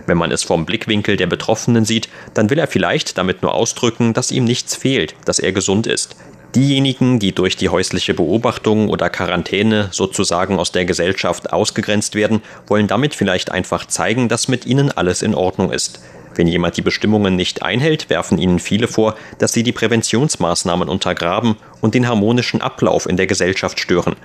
Wenn 0.06 0.18
man 0.18 0.32
es 0.32 0.42
vom 0.42 0.64
Blickwinkel 0.66 1.16
der 1.16 1.26
Betroffenen 1.26 1.84
sieht, 1.84 2.08
dann 2.34 2.50
will 2.50 2.58
er 2.58 2.66
vielleicht 2.66 3.18
damit 3.18 3.42
nur 3.42 3.54
ausdrücken, 3.54 4.14
dass 4.14 4.30
ihm 4.30 4.44
nichts 4.44 4.74
fehlt, 4.74 5.14
dass 5.24 5.38
er 5.38 5.52
gesund 5.52 5.86
ist. 5.86 6.16
Diejenigen, 6.54 7.20
die 7.20 7.32
durch 7.32 7.56
die 7.56 7.68
häusliche 7.68 8.12
Beobachtung 8.12 8.88
oder 8.88 9.08
Quarantäne 9.08 9.88
sozusagen 9.92 10.58
aus 10.58 10.72
der 10.72 10.84
Gesellschaft 10.84 11.52
ausgegrenzt 11.52 12.16
werden, 12.16 12.42
wollen 12.66 12.88
damit 12.88 13.14
vielleicht 13.14 13.52
einfach 13.52 13.86
zeigen, 13.86 14.28
dass 14.28 14.48
mit 14.48 14.66
ihnen 14.66 14.90
alles 14.90 15.22
in 15.22 15.34
Ordnung 15.34 15.70
ist. 15.70 16.00
Wenn 16.34 16.46
jemand 16.46 16.76
die 16.76 16.82
Bestimmungen 16.82 17.36
nicht 17.36 17.62
einhält, 17.62 18.08
werfen 18.08 18.38
ihnen 18.38 18.58
viele 18.58 18.88
vor, 18.88 19.16
dass 19.38 19.52
sie 19.52 19.62
die 19.62 19.72
Präventionsmaßnahmen 19.72 20.88
untergraben 20.88 21.56
und 21.80 21.94
den 21.94 22.08
harmonischen 22.08 22.60
Ablauf 22.60 23.06
in 23.06 23.16
der 23.16 23.26
Gesellschaft 23.26 23.80
stören. 23.80 24.16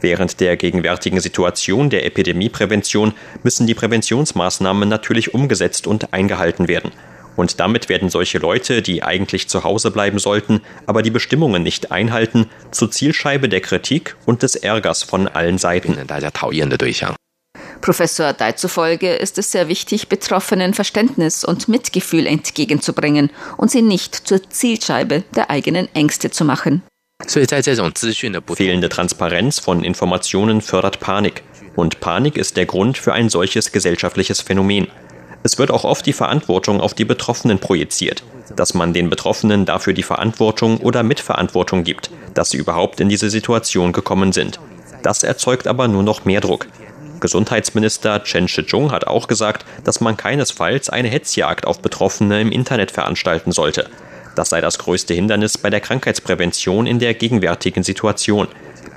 Während 0.00 0.40
der 0.40 0.56
gegenwärtigen 0.56 1.20
Situation 1.20 1.88
der 1.88 2.04
Epidemieprävention 2.04 3.14
müssen 3.42 3.66
die 3.66 3.74
Präventionsmaßnahmen 3.74 4.86
natürlich 4.88 5.32
umgesetzt 5.32 5.86
und 5.86 6.12
eingehalten 6.12 6.68
werden. 6.68 6.92
Und 7.36 7.58
damit 7.58 7.88
werden 7.88 8.10
solche 8.10 8.38
Leute, 8.38 8.82
die 8.82 9.02
eigentlich 9.02 9.48
zu 9.48 9.64
Hause 9.64 9.90
bleiben 9.90 10.18
sollten, 10.18 10.60
aber 10.86 11.02
die 11.02 11.10
Bestimmungen 11.10 11.62
nicht 11.62 11.90
einhalten, 11.90 12.50
zur 12.70 12.90
Zielscheibe 12.90 13.48
der 13.48 13.60
Kritik 13.60 14.14
und 14.26 14.42
des 14.42 14.56
Ärgers 14.56 15.02
von 15.02 15.26
allen 15.26 15.58
Seiten. 15.58 15.96
Professor 17.84 18.32
Dai 18.32 18.52
zufolge 18.52 19.12
ist 19.12 19.36
es 19.36 19.52
sehr 19.52 19.68
wichtig, 19.68 20.08
Betroffenen 20.08 20.72
Verständnis 20.72 21.44
und 21.44 21.68
Mitgefühl 21.68 22.26
entgegenzubringen 22.26 23.28
und 23.58 23.70
sie 23.70 23.82
nicht 23.82 24.14
zur 24.14 24.40
Zielscheibe 24.48 25.22
der 25.36 25.50
eigenen 25.50 25.94
Ängste 25.94 26.30
zu 26.30 26.46
machen. 26.46 26.82
Fehlende 28.54 28.88
Transparenz 28.88 29.58
von 29.58 29.84
Informationen 29.84 30.62
fördert 30.62 30.98
Panik. 30.98 31.42
Und 31.76 32.00
Panik 32.00 32.38
ist 32.38 32.56
der 32.56 32.64
Grund 32.64 32.96
für 32.96 33.12
ein 33.12 33.28
solches 33.28 33.70
gesellschaftliches 33.70 34.40
Phänomen. 34.40 34.86
Es 35.42 35.58
wird 35.58 35.70
auch 35.70 35.84
oft 35.84 36.06
die 36.06 36.14
Verantwortung 36.14 36.80
auf 36.80 36.94
die 36.94 37.04
Betroffenen 37.04 37.58
projiziert, 37.58 38.24
dass 38.56 38.72
man 38.72 38.94
den 38.94 39.10
Betroffenen 39.10 39.66
dafür 39.66 39.92
die 39.92 40.02
Verantwortung 40.02 40.78
oder 40.78 41.02
Mitverantwortung 41.02 41.84
gibt, 41.84 42.08
dass 42.32 42.48
sie 42.48 42.56
überhaupt 42.56 43.00
in 43.00 43.10
diese 43.10 43.28
Situation 43.28 43.92
gekommen 43.92 44.32
sind. 44.32 44.58
Das 45.02 45.22
erzeugt 45.22 45.66
aber 45.66 45.86
nur 45.86 46.02
noch 46.02 46.24
mehr 46.24 46.40
Druck. 46.40 46.66
Gesundheitsminister 47.24 48.22
Chen 48.22 48.48
Shih-chung 48.48 48.92
hat 48.92 49.06
auch 49.06 49.28
gesagt, 49.28 49.64
dass 49.82 50.02
man 50.02 50.18
keinesfalls 50.18 50.90
eine 50.90 51.08
Hetzjagd 51.08 51.66
auf 51.66 51.80
Betroffene 51.80 52.38
im 52.42 52.52
Internet 52.52 52.90
veranstalten 52.90 53.50
sollte. 53.50 53.88
Das 54.36 54.50
sei 54.50 54.60
das 54.60 54.78
größte 54.78 55.14
Hindernis 55.14 55.56
bei 55.56 55.70
der 55.70 55.80
Krankheitsprävention 55.80 56.86
in 56.86 56.98
der 56.98 57.14
gegenwärtigen 57.14 57.82
Situation. 57.82 58.46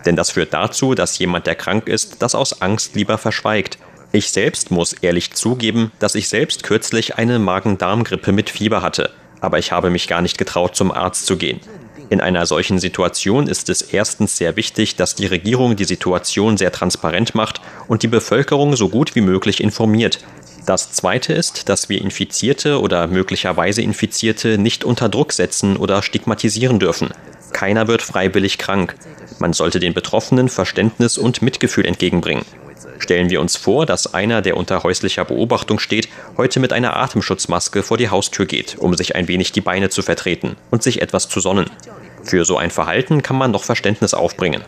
Denn 0.06 0.18
das 0.18 0.32
führt 0.32 0.54
dazu, 0.54 0.94
dass 0.94 1.18
jemand, 1.18 1.48
der 1.48 1.56
krank 1.56 1.88
ist, 1.88 2.22
das 2.22 2.36
aus 2.36 2.62
Angst 2.62 2.96
lieber 2.96 3.18
verschweigt. 3.18 3.78
Ich 4.12 4.30
selbst 4.30 4.72
muss 4.72 4.92
ehrlich 4.92 5.32
zugeben, 5.32 5.94
dass 6.00 6.13
ich 6.13 6.28
selbst 6.28 6.63
kürzlich 6.63 7.16
eine 7.16 7.40
Magen-Darm-Grippe 7.40 8.34
mit 8.34 8.50
Fieber 8.50 8.82
hatte, 8.82 9.10
aber 9.40 9.58
ich 9.58 9.72
habe 9.72 9.90
mich 9.90 10.10
gar 10.10 10.22
nicht 10.22 10.38
getraut, 10.38 10.76
zum 10.76 10.92
Arzt 10.92 11.28
zu 11.28 11.38
gehen. 11.38 11.62
In 12.10 12.22
einer 12.22 12.46
solchen 12.46 12.80
Situation 12.80 13.48
ist 13.48 13.70
es 13.70 13.82
erstens 13.82 14.38
sehr 14.38 14.56
wichtig, 14.56 14.96
dass 14.96 15.15
die 15.15 15.26
Regierung 15.26 15.76
die 15.76 15.84
Situation 15.84 16.58
sehr 16.58 16.72
transparent 16.72 17.36
macht 17.36 17.60
und 17.88 18.02
die 18.02 18.08
Bevölkerung 18.08 18.76
so 18.78 18.88
gut 18.88 19.15
wie 19.15 19.22
möglich 19.22 19.62
informiert. 19.62 20.20
Das 20.65 20.91
Zweite 20.91 21.34
ist, 21.34 21.70
dass 21.70 21.89
wir 21.89 22.02
Infizierte 22.02 22.82
oder 22.82 23.08
möglicherweise 23.08 23.82
Infizierte 23.82 24.58
nicht 24.58 24.84
unter 24.84 25.10
Druck 25.10 25.34
setzen 25.34 25.78
oder 25.78 26.02
stigmatisieren 26.02 26.80
dürfen. 26.80 27.10
Keiner 27.54 27.88
wird 27.88 28.02
freiwillig 28.02 28.58
krank. 28.58 28.96
Man 29.39 29.54
sollte 29.54 29.80
den 29.80 29.93
Betroffenen 29.93 30.50
Verständnis 30.50 31.17
und 31.17 31.41
Mitgefühl 31.41 31.86
entgegenbringen. 31.86 32.46
Stellen 32.99 33.29
wir 33.29 33.41
uns 33.41 33.55
vor, 33.55 33.86
dass 33.86 34.13
einer, 34.13 34.41
der 34.41 34.57
unter 34.57 34.83
häuslicher 34.83 35.25
Beobachtung 35.25 35.79
steht, 35.79 36.10
heute 36.36 36.60
mit 36.60 36.73
einer 36.73 36.95
Atemschutzmaske 36.97 37.83
vor 37.83 37.97
die 37.97 38.10
Haustür 38.10 38.45
geht, 38.45 38.77
um 38.79 38.95
sich 38.95 39.15
ein 39.15 39.27
wenig 39.27 39.51
die 39.51 39.62
Beine 39.62 39.89
zu 39.89 40.01
vertreten 40.01 40.55
und 40.71 40.83
sich 40.83 41.01
etwas 41.01 41.29
zu 41.29 41.39
sonnen. 41.39 41.69
Für 42.23 42.45
so 42.45 42.57
ein 42.57 42.71
Verhalten 42.71 43.21
kann 43.21 43.38
man 43.38 43.51
noch 43.51 43.63
Verständnis 43.63 44.13
aufbringen. 44.13 44.63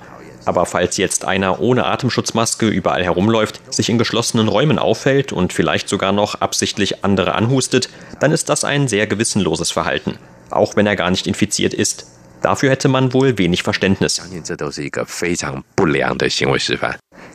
Aber 0.46 0.66
falls 0.66 0.98
jetzt 0.98 1.26
einer 1.26 1.60
ohne 1.60 1.86
Atemschutzmaske 1.86 2.68
überall 2.68 3.04
herumläuft, 3.04 3.62
sich 3.74 3.90
in 3.90 3.98
geschlossenen 3.98 4.48
Räumen 4.48 4.80
auffällt 4.80 5.32
und 5.34 5.54
vielleicht 5.54 5.90
sogar 5.90 6.12
noch 6.12 6.36
absichtlich 6.36 7.04
andere 7.04 7.36
anhustet, 7.36 7.90
dann 8.20 8.32
ist 8.32 8.50
das 8.50 8.64
ein 8.64 8.88
sehr 8.88 9.06
gewissenloses 9.06 9.72
Verhalten, 9.72 10.18
auch 10.50 10.76
wenn 10.76 10.88
er 10.88 10.96
gar 10.96 11.12
nicht 11.12 11.28
infiziert 11.28 11.74
ist. 11.74 12.08
Dafür 12.42 12.72
hätte 12.72 12.88
man 12.88 13.14
wohl 13.14 13.38
wenig 13.38 13.64
Verständnis. 13.64 14.22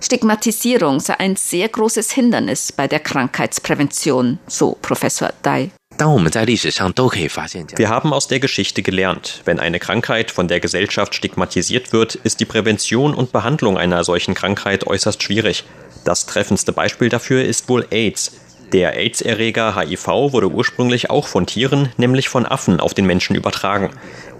Stigmatisierung 0.00 1.00
sei 1.00 1.18
ein 1.18 1.36
sehr 1.36 1.68
großes 1.68 2.12
Hindernis 2.12 2.72
bei 2.72 2.88
der 2.88 3.00
Krankheitsprävention, 3.00 4.38
so 4.46 4.76
Professor 4.82 5.32
Dai. 5.42 5.70
Wir 5.96 7.88
haben 7.88 8.12
aus 8.12 8.26
der 8.26 8.40
Geschichte 8.40 8.82
gelernt, 8.82 9.42
wenn 9.44 9.60
eine 9.60 9.78
Krankheit 9.78 10.30
von 10.32 10.48
der 10.48 10.58
Gesellschaft 10.58 11.14
stigmatisiert 11.14 11.92
wird, 11.92 12.16
ist 12.16 12.40
die 12.40 12.44
Prävention 12.44 13.14
und 13.14 13.30
Behandlung 13.30 13.78
einer 13.78 14.02
solchen 14.02 14.34
Krankheit 14.34 14.86
äußerst 14.86 15.22
schwierig. 15.22 15.64
Das 16.04 16.26
treffendste 16.26 16.72
Beispiel 16.72 17.08
dafür 17.08 17.44
ist 17.44 17.68
wohl 17.68 17.86
AIDS. 17.90 18.32
Der 18.74 18.96
AIDS-Erreger 18.96 19.76
HIV 19.76 20.32
wurde 20.32 20.50
ursprünglich 20.50 21.08
auch 21.08 21.28
von 21.28 21.46
Tieren, 21.46 21.90
nämlich 21.96 22.28
von 22.28 22.44
Affen, 22.44 22.80
auf 22.80 22.92
den 22.92 23.06
Menschen 23.06 23.36
übertragen. 23.36 23.90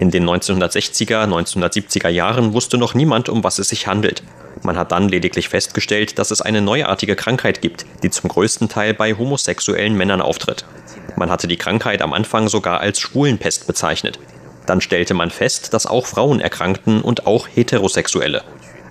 In 0.01 0.11
den 0.11 0.29
1960er, 0.29 1.25
1970er 1.25 2.09
Jahren 2.09 2.53
wusste 2.53 2.77
noch 2.77 2.95
niemand, 2.95 3.29
um 3.29 3.45
was 3.45 3.61
es 3.61 3.69
sich 3.69 3.87
handelt. 3.87 4.25
Man 4.65 4.77
hat 4.77 4.91
dann 4.91 5.09
lediglich 5.09 5.49
festgestellt, 5.49 6.19
dass 6.19 6.33
es 6.33 6.43
eine 6.43 6.63
neuartige 6.63 7.15
Krankheit 7.15 7.63
gibt, 7.63 7.87
die 8.03 8.11
zum 8.11 8.29
größten 8.29 8.69
Teil 8.69 8.93
bei 8.93 9.15
homosexuellen 9.15 9.97
Männern 9.97 10.21
auftritt. 10.21 10.65
Man 11.15 11.31
hatte 11.31 11.47
die 11.47 11.57
Krankheit 11.57 12.03
am 12.03 12.13
Anfang 12.13 12.49
sogar 12.49 12.81
als 12.81 12.99
Schwulenpest 12.99 13.69
bezeichnet. 13.69 14.19
Dann 14.67 14.81
stellte 14.81 15.15
man 15.15 15.31
fest, 15.31 15.73
dass 15.75 15.87
auch 15.87 16.07
Frauen 16.07 16.41
erkrankten 16.41 17.03
und 17.03 17.29
auch 17.29 17.47
Heterosexuelle. 17.55 18.43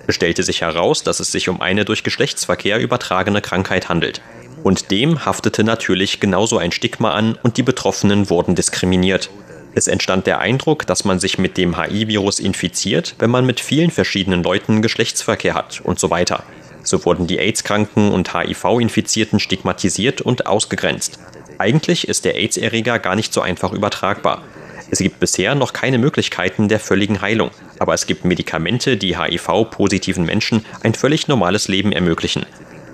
Es 0.07 0.15
stellte 0.15 0.43
sich 0.43 0.61
heraus, 0.61 1.03
dass 1.03 1.19
es 1.19 1.33
sich 1.33 1.49
um 1.49 1.59
eine 1.59 1.83
durch 1.83 2.03
Geschlechtsverkehr 2.03 2.79
übertragene 2.79 3.41
Krankheit 3.41 3.89
handelt. 3.89 4.21
Und 4.63 4.91
dem 4.91 5.25
haftete 5.25 5.63
natürlich 5.63 6.19
genauso 6.19 6.57
ein 6.57 6.71
Stigma 6.71 7.13
an 7.13 7.37
und 7.43 7.57
die 7.57 7.63
Betroffenen 7.63 8.29
wurden 8.29 8.55
diskriminiert. 8.55 9.29
Es 9.75 9.87
entstand 9.87 10.27
der 10.27 10.39
Eindruck, 10.39 10.87
dass 10.87 11.03
man 11.03 11.19
sich 11.19 11.37
mit 11.37 11.57
dem 11.57 11.77
HI-Virus 11.77 12.39
infiziert, 12.39 13.15
wenn 13.19 13.31
man 13.31 13.45
mit 13.45 13.59
vielen 13.59 13.91
verschiedenen 13.91 14.43
Leuten 14.43 14.81
Geschlechtsverkehr 14.81 15.55
hat 15.55 15.81
und 15.83 15.99
so 15.99 16.09
weiter. 16.09 16.43
So 16.83 17.03
wurden 17.05 17.27
die 17.27 17.39
AIDS-Kranken 17.39 18.11
und 18.11 18.33
HIV-Infizierten 18.33 19.39
stigmatisiert 19.39 20.21
und 20.21 20.45
ausgegrenzt. 20.45 21.19
Eigentlich 21.57 22.07
ist 22.07 22.25
der 22.25 22.35
AIDS-Erreger 22.35 22.99
gar 22.99 23.15
nicht 23.15 23.33
so 23.33 23.41
einfach 23.41 23.73
übertragbar. 23.73 24.43
Es 24.91 24.99
gibt 24.99 25.19
bisher 25.19 25.55
noch 25.55 25.73
keine 25.73 25.97
Möglichkeiten 25.97 26.67
der 26.67 26.79
völligen 26.79 27.21
Heilung, 27.21 27.49
aber 27.79 27.95
es 27.95 28.05
gibt 28.05 28.25
Medikamente, 28.25 28.95
die 28.95 29.17
HIV-positiven 29.17 30.23
Menschen 30.23 30.65
ein 30.83 30.93
völlig 30.93 31.27
normales 31.27 31.67
Leben 31.67 31.91
ermöglichen. 31.91 32.45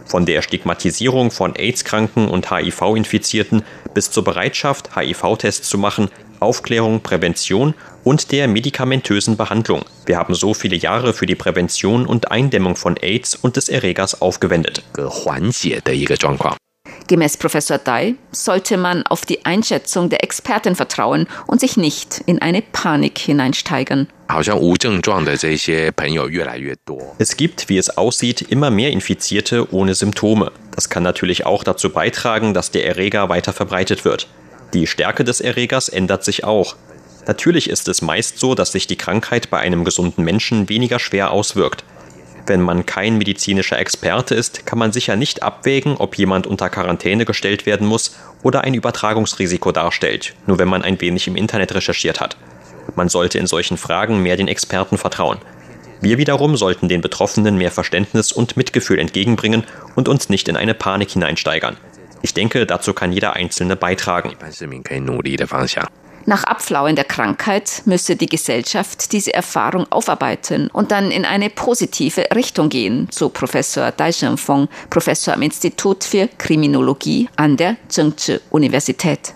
Von 0.09 0.25
der 0.25 0.41
Stigmatisierung 0.41 1.29
von 1.29 1.55
AIDS-Kranken 1.55 2.27
und 2.27 2.49
HIV-Infizierten 2.49 3.63
bis 3.93 4.09
zur 4.09 4.23
Bereitschaft, 4.23 4.95
HIV-Tests 4.95 5.69
zu 5.69 5.77
machen, 5.77 6.09
Aufklärung, 6.39 7.01
Prävention 7.01 7.75
und 8.03 8.31
der 8.31 8.47
medikamentösen 8.47 9.37
Behandlung. 9.37 9.83
Wir 10.07 10.17
haben 10.17 10.33
so 10.33 10.55
viele 10.55 10.75
Jahre 10.75 11.13
für 11.13 11.27
die 11.27 11.35
Prävention 11.35 12.07
und 12.07 12.31
Eindämmung 12.31 12.75
von 12.75 12.97
AIDS 12.97 13.35
und 13.35 13.55
des 13.55 13.69
Erregers 13.69 14.21
aufgewendet. 14.21 14.83
Gemäß 17.07 17.37
Professor 17.37 17.77
Dai 17.77 18.15
sollte 18.31 18.77
man 18.77 19.05
auf 19.05 19.25
die 19.25 19.45
Einschätzung 19.45 20.09
der 20.09 20.23
Experten 20.23 20.75
vertrauen 20.75 21.27
und 21.45 21.59
sich 21.59 21.77
nicht 21.77 22.23
in 22.25 22.41
eine 22.41 22.61
Panik 22.61 23.19
hineinsteigern. 23.19 24.07
Es 27.17 27.35
gibt, 27.35 27.67
wie 27.67 27.79
es 27.79 27.97
aussieht, 27.97 28.43
immer 28.43 28.69
mehr 28.69 28.91
Infizierte 28.91 29.73
ohne 29.73 29.95
Symptome. 29.95 30.51
Das 30.75 30.87
kann 30.87 31.01
natürlich 31.01 31.47
auch 31.47 31.63
dazu 31.63 31.89
beitragen, 31.89 32.53
dass 32.53 32.69
der 32.69 32.85
Erreger 32.85 33.27
weiter 33.29 33.53
verbreitet 33.53 34.05
wird. 34.05 34.27
Die 34.75 34.85
Stärke 34.85 35.23
des 35.23 35.41
Erregers 35.41 35.89
ändert 35.89 36.23
sich 36.23 36.43
auch. 36.43 36.75
Natürlich 37.25 37.71
ist 37.71 37.87
es 37.87 38.03
meist 38.03 38.37
so, 38.37 38.53
dass 38.53 38.71
sich 38.71 38.85
die 38.85 38.97
Krankheit 38.97 39.49
bei 39.49 39.57
einem 39.57 39.83
gesunden 39.83 40.23
Menschen 40.23 40.69
weniger 40.69 40.99
schwer 40.99 41.31
auswirkt. 41.31 41.83
Wenn 42.45 42.61
man 42.61 42.85
kein 42.85 43.17
medizinischer 43.17 43.79
Experte 43.79 44.35
ist, 44.35 44.67
kann 44.67 44.77
man 44.77 44.91
sicher 44.91 45.15
nicht 45.15 45.41
abwägen, 45.41 45.97
ob 45.97 46.19
jemand 46.19 46.45
unter 46.45 46.69
Quarantäne 46.69 47.25
gestellt 47.25 47.65
werden 47.65 47.87
muss 47.87 48.15
oder 48.43 48.61
ein 48.61 48.75
Übertragungsrisiko 48.75 49.71
darstellt, 49.71 50.35
nur 50.45 50.59
wenn 50.59 50.67
man 50.67 50.83
ein 50.83 51.01
wenig 51.01 51.27
im 51.27 51.35
Internet 51.35 51.73
recherchiert 51.73 52.21
hat. 52.21 52.37
Man 52.99 53.07
sollte 53.07 53.37
in 53.37 53.47
solchen 53.47 53.77
Fragen 53.77 54.21
mehr 54.21 54.35
den 54.35 54.49
Experten 54.49 54.97
vertrauen. 54.97 55.37
Wir 56.01 56.17
wiederum 56.17 56.57
sollten 56.57 56.89
den 56.89 56.99
Betroffenen 56.99 57.55
mehr 57.55 57.71
Verständnis 57.71 58.33
und 58.33 58.57
Mitgefühl 58.57 58.99
entgegenbringen 58.99 59.63
und 59.95 60.09
uns 60.09 60.27
nicht 60.27 60.49
in 60.49 60.57
eine 60.57 60.73
Panik 60.73 61.11
hineinsteigern. 61.11 61.77
Ich 62.21 62.33
denke, 62.33 62.65
dazu 62.65 62.91
kann 62.91 63.13
jeder 63.13 63.37
Einzelne 63.37 63.77
beitragen. 63.77 64.33
Nach 66.25 66.43
Abflauen 66.43 66.97
der 66.97 67.05
Krankheit 67.05 67.83
müsse 67.85 68.17
die 68.17 68.25
Gesellschaft 68.25 69.13
diese 69.13 69.33
Erfahrung 69.33 69.89
aufarbeiten 69.89 70.67
und 70.73 70.91
dann 70.91 71.09
in 71.09 71.23
eine 71.23 71.49
positive 71.49 72.25
Richtung 72.35 72.67
gehen, 72.67 73.07
so 73.11 73.29
Professor 73.29 73.91
Dai 73.91 74.11
Zhengfeng, 74.11 74.67
Professor 74.89 75.35
am 75.35 75.41
Institut 75.41 76.03
für 76.03 76.27
Kriminologie 76.37 77.29
an 77.37 77.55
der 77.55 77.77
Zhengzhi 77.87 78.41
Universität. 78.49 79.35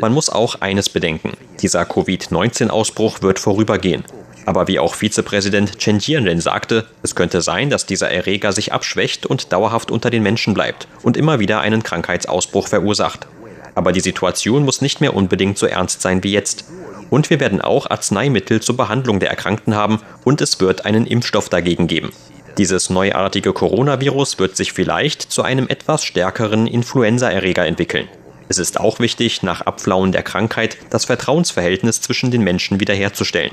Man 0.00 0.12
muss 0.12 0.30
auch 0.30 0.60
eines 0.60 0.88
bedenken. 0.88 1.34
Dieser 1.60 1.84
Covid-19-Ausbruch 1.84 3.22
wird 3.22 3.38
vorübergehen. 3.38 4.04
Aber 4.46 4.66
wie 4.66 4.80
auch 4.80 4.96
Vizepräsident 4.96 5.78
Chen 5.78 6.00
Jianren 6.00 6.40
sagte, 6.40 6.86
es 7.04 7.14
könnte 7.14 7.40
sein, 7.40 7.70
dass 7.70 7.86
dieser 7.86 8.10
Erreger 8.10 8.50
sich 8.50 8.72
abschwächt 8.72 9.26
und 9.26 9.52
dauerhaft 9.52 9.92
unter 9.92 10.10
den 10.10 10.24
Menschen 10.24 10.54
bleibt 10.54 10.88
und 11.02 11.16
immer 11.16 11.38
wieder 11.38 11.60
einen 11.60 11.84
Krankheitsausbruch 11.84 12.66
verursacht. 12.66 13.28
Aber 13.76 13.92
die 13.92 14.00
Situation 14.00 14.64
muss 14.64 14.82
nicht 14.82 15.00
mehr 15.00 15.14
unbedingt 15.14 15.56
so 15.56 15.66
ernst 15.66 16.02
sein 16.02 16.24
wie 16.24 16.32
jetzt. 16.32 16.64
Und 17.10 17.30
wir 17.30 17.38
werden 17.38 17.60
auch 17.60 17.88
Arzneimittel 17.88 18.60
zur 18.60 18.76
Behandlung 18.76 19.20
der 19.20 19.30
Erkrankten 19.30 19.76
haben 19.76 20.00
und 20.24 20.40
es 20.40 20.58
wird 20.58 20.84
einen 20.84 21.06
Impfstoff 21.06 21.48
dagegen 21.48 21.86
geben. 21.86 22.10
Dieses 22.58 22.90
neuartige 22.90 23.54
Coronavirus 23.54 24.38
wird 24.38 24.56
sich 24.56 24.72
vielleicht 24.74 25.22
zu 25.22 25.42
einem 25.42 25.68
etwas 25.68 26.04
stärkeren 26.04 26.66
Influenzaerreger 26.66 27.66
entwickeln. 27.66 28.08
Es 28.48 28.58
ist 28.58 28.78
auch 28.78 29.00
wichtig, 29.00 29.42
nach 29.42 29.62
Abflauen 29.62 30.12
der 30.12 30.22
Krankheit 30.22 30.76
das 30.90 31.06
Vertrauensverhältnis 31.06 32.02
zwischen 32.02 32.30
den 32.30 32.42
Menschen 32.44 32.78
wiederherzustellen. 32.80 33.52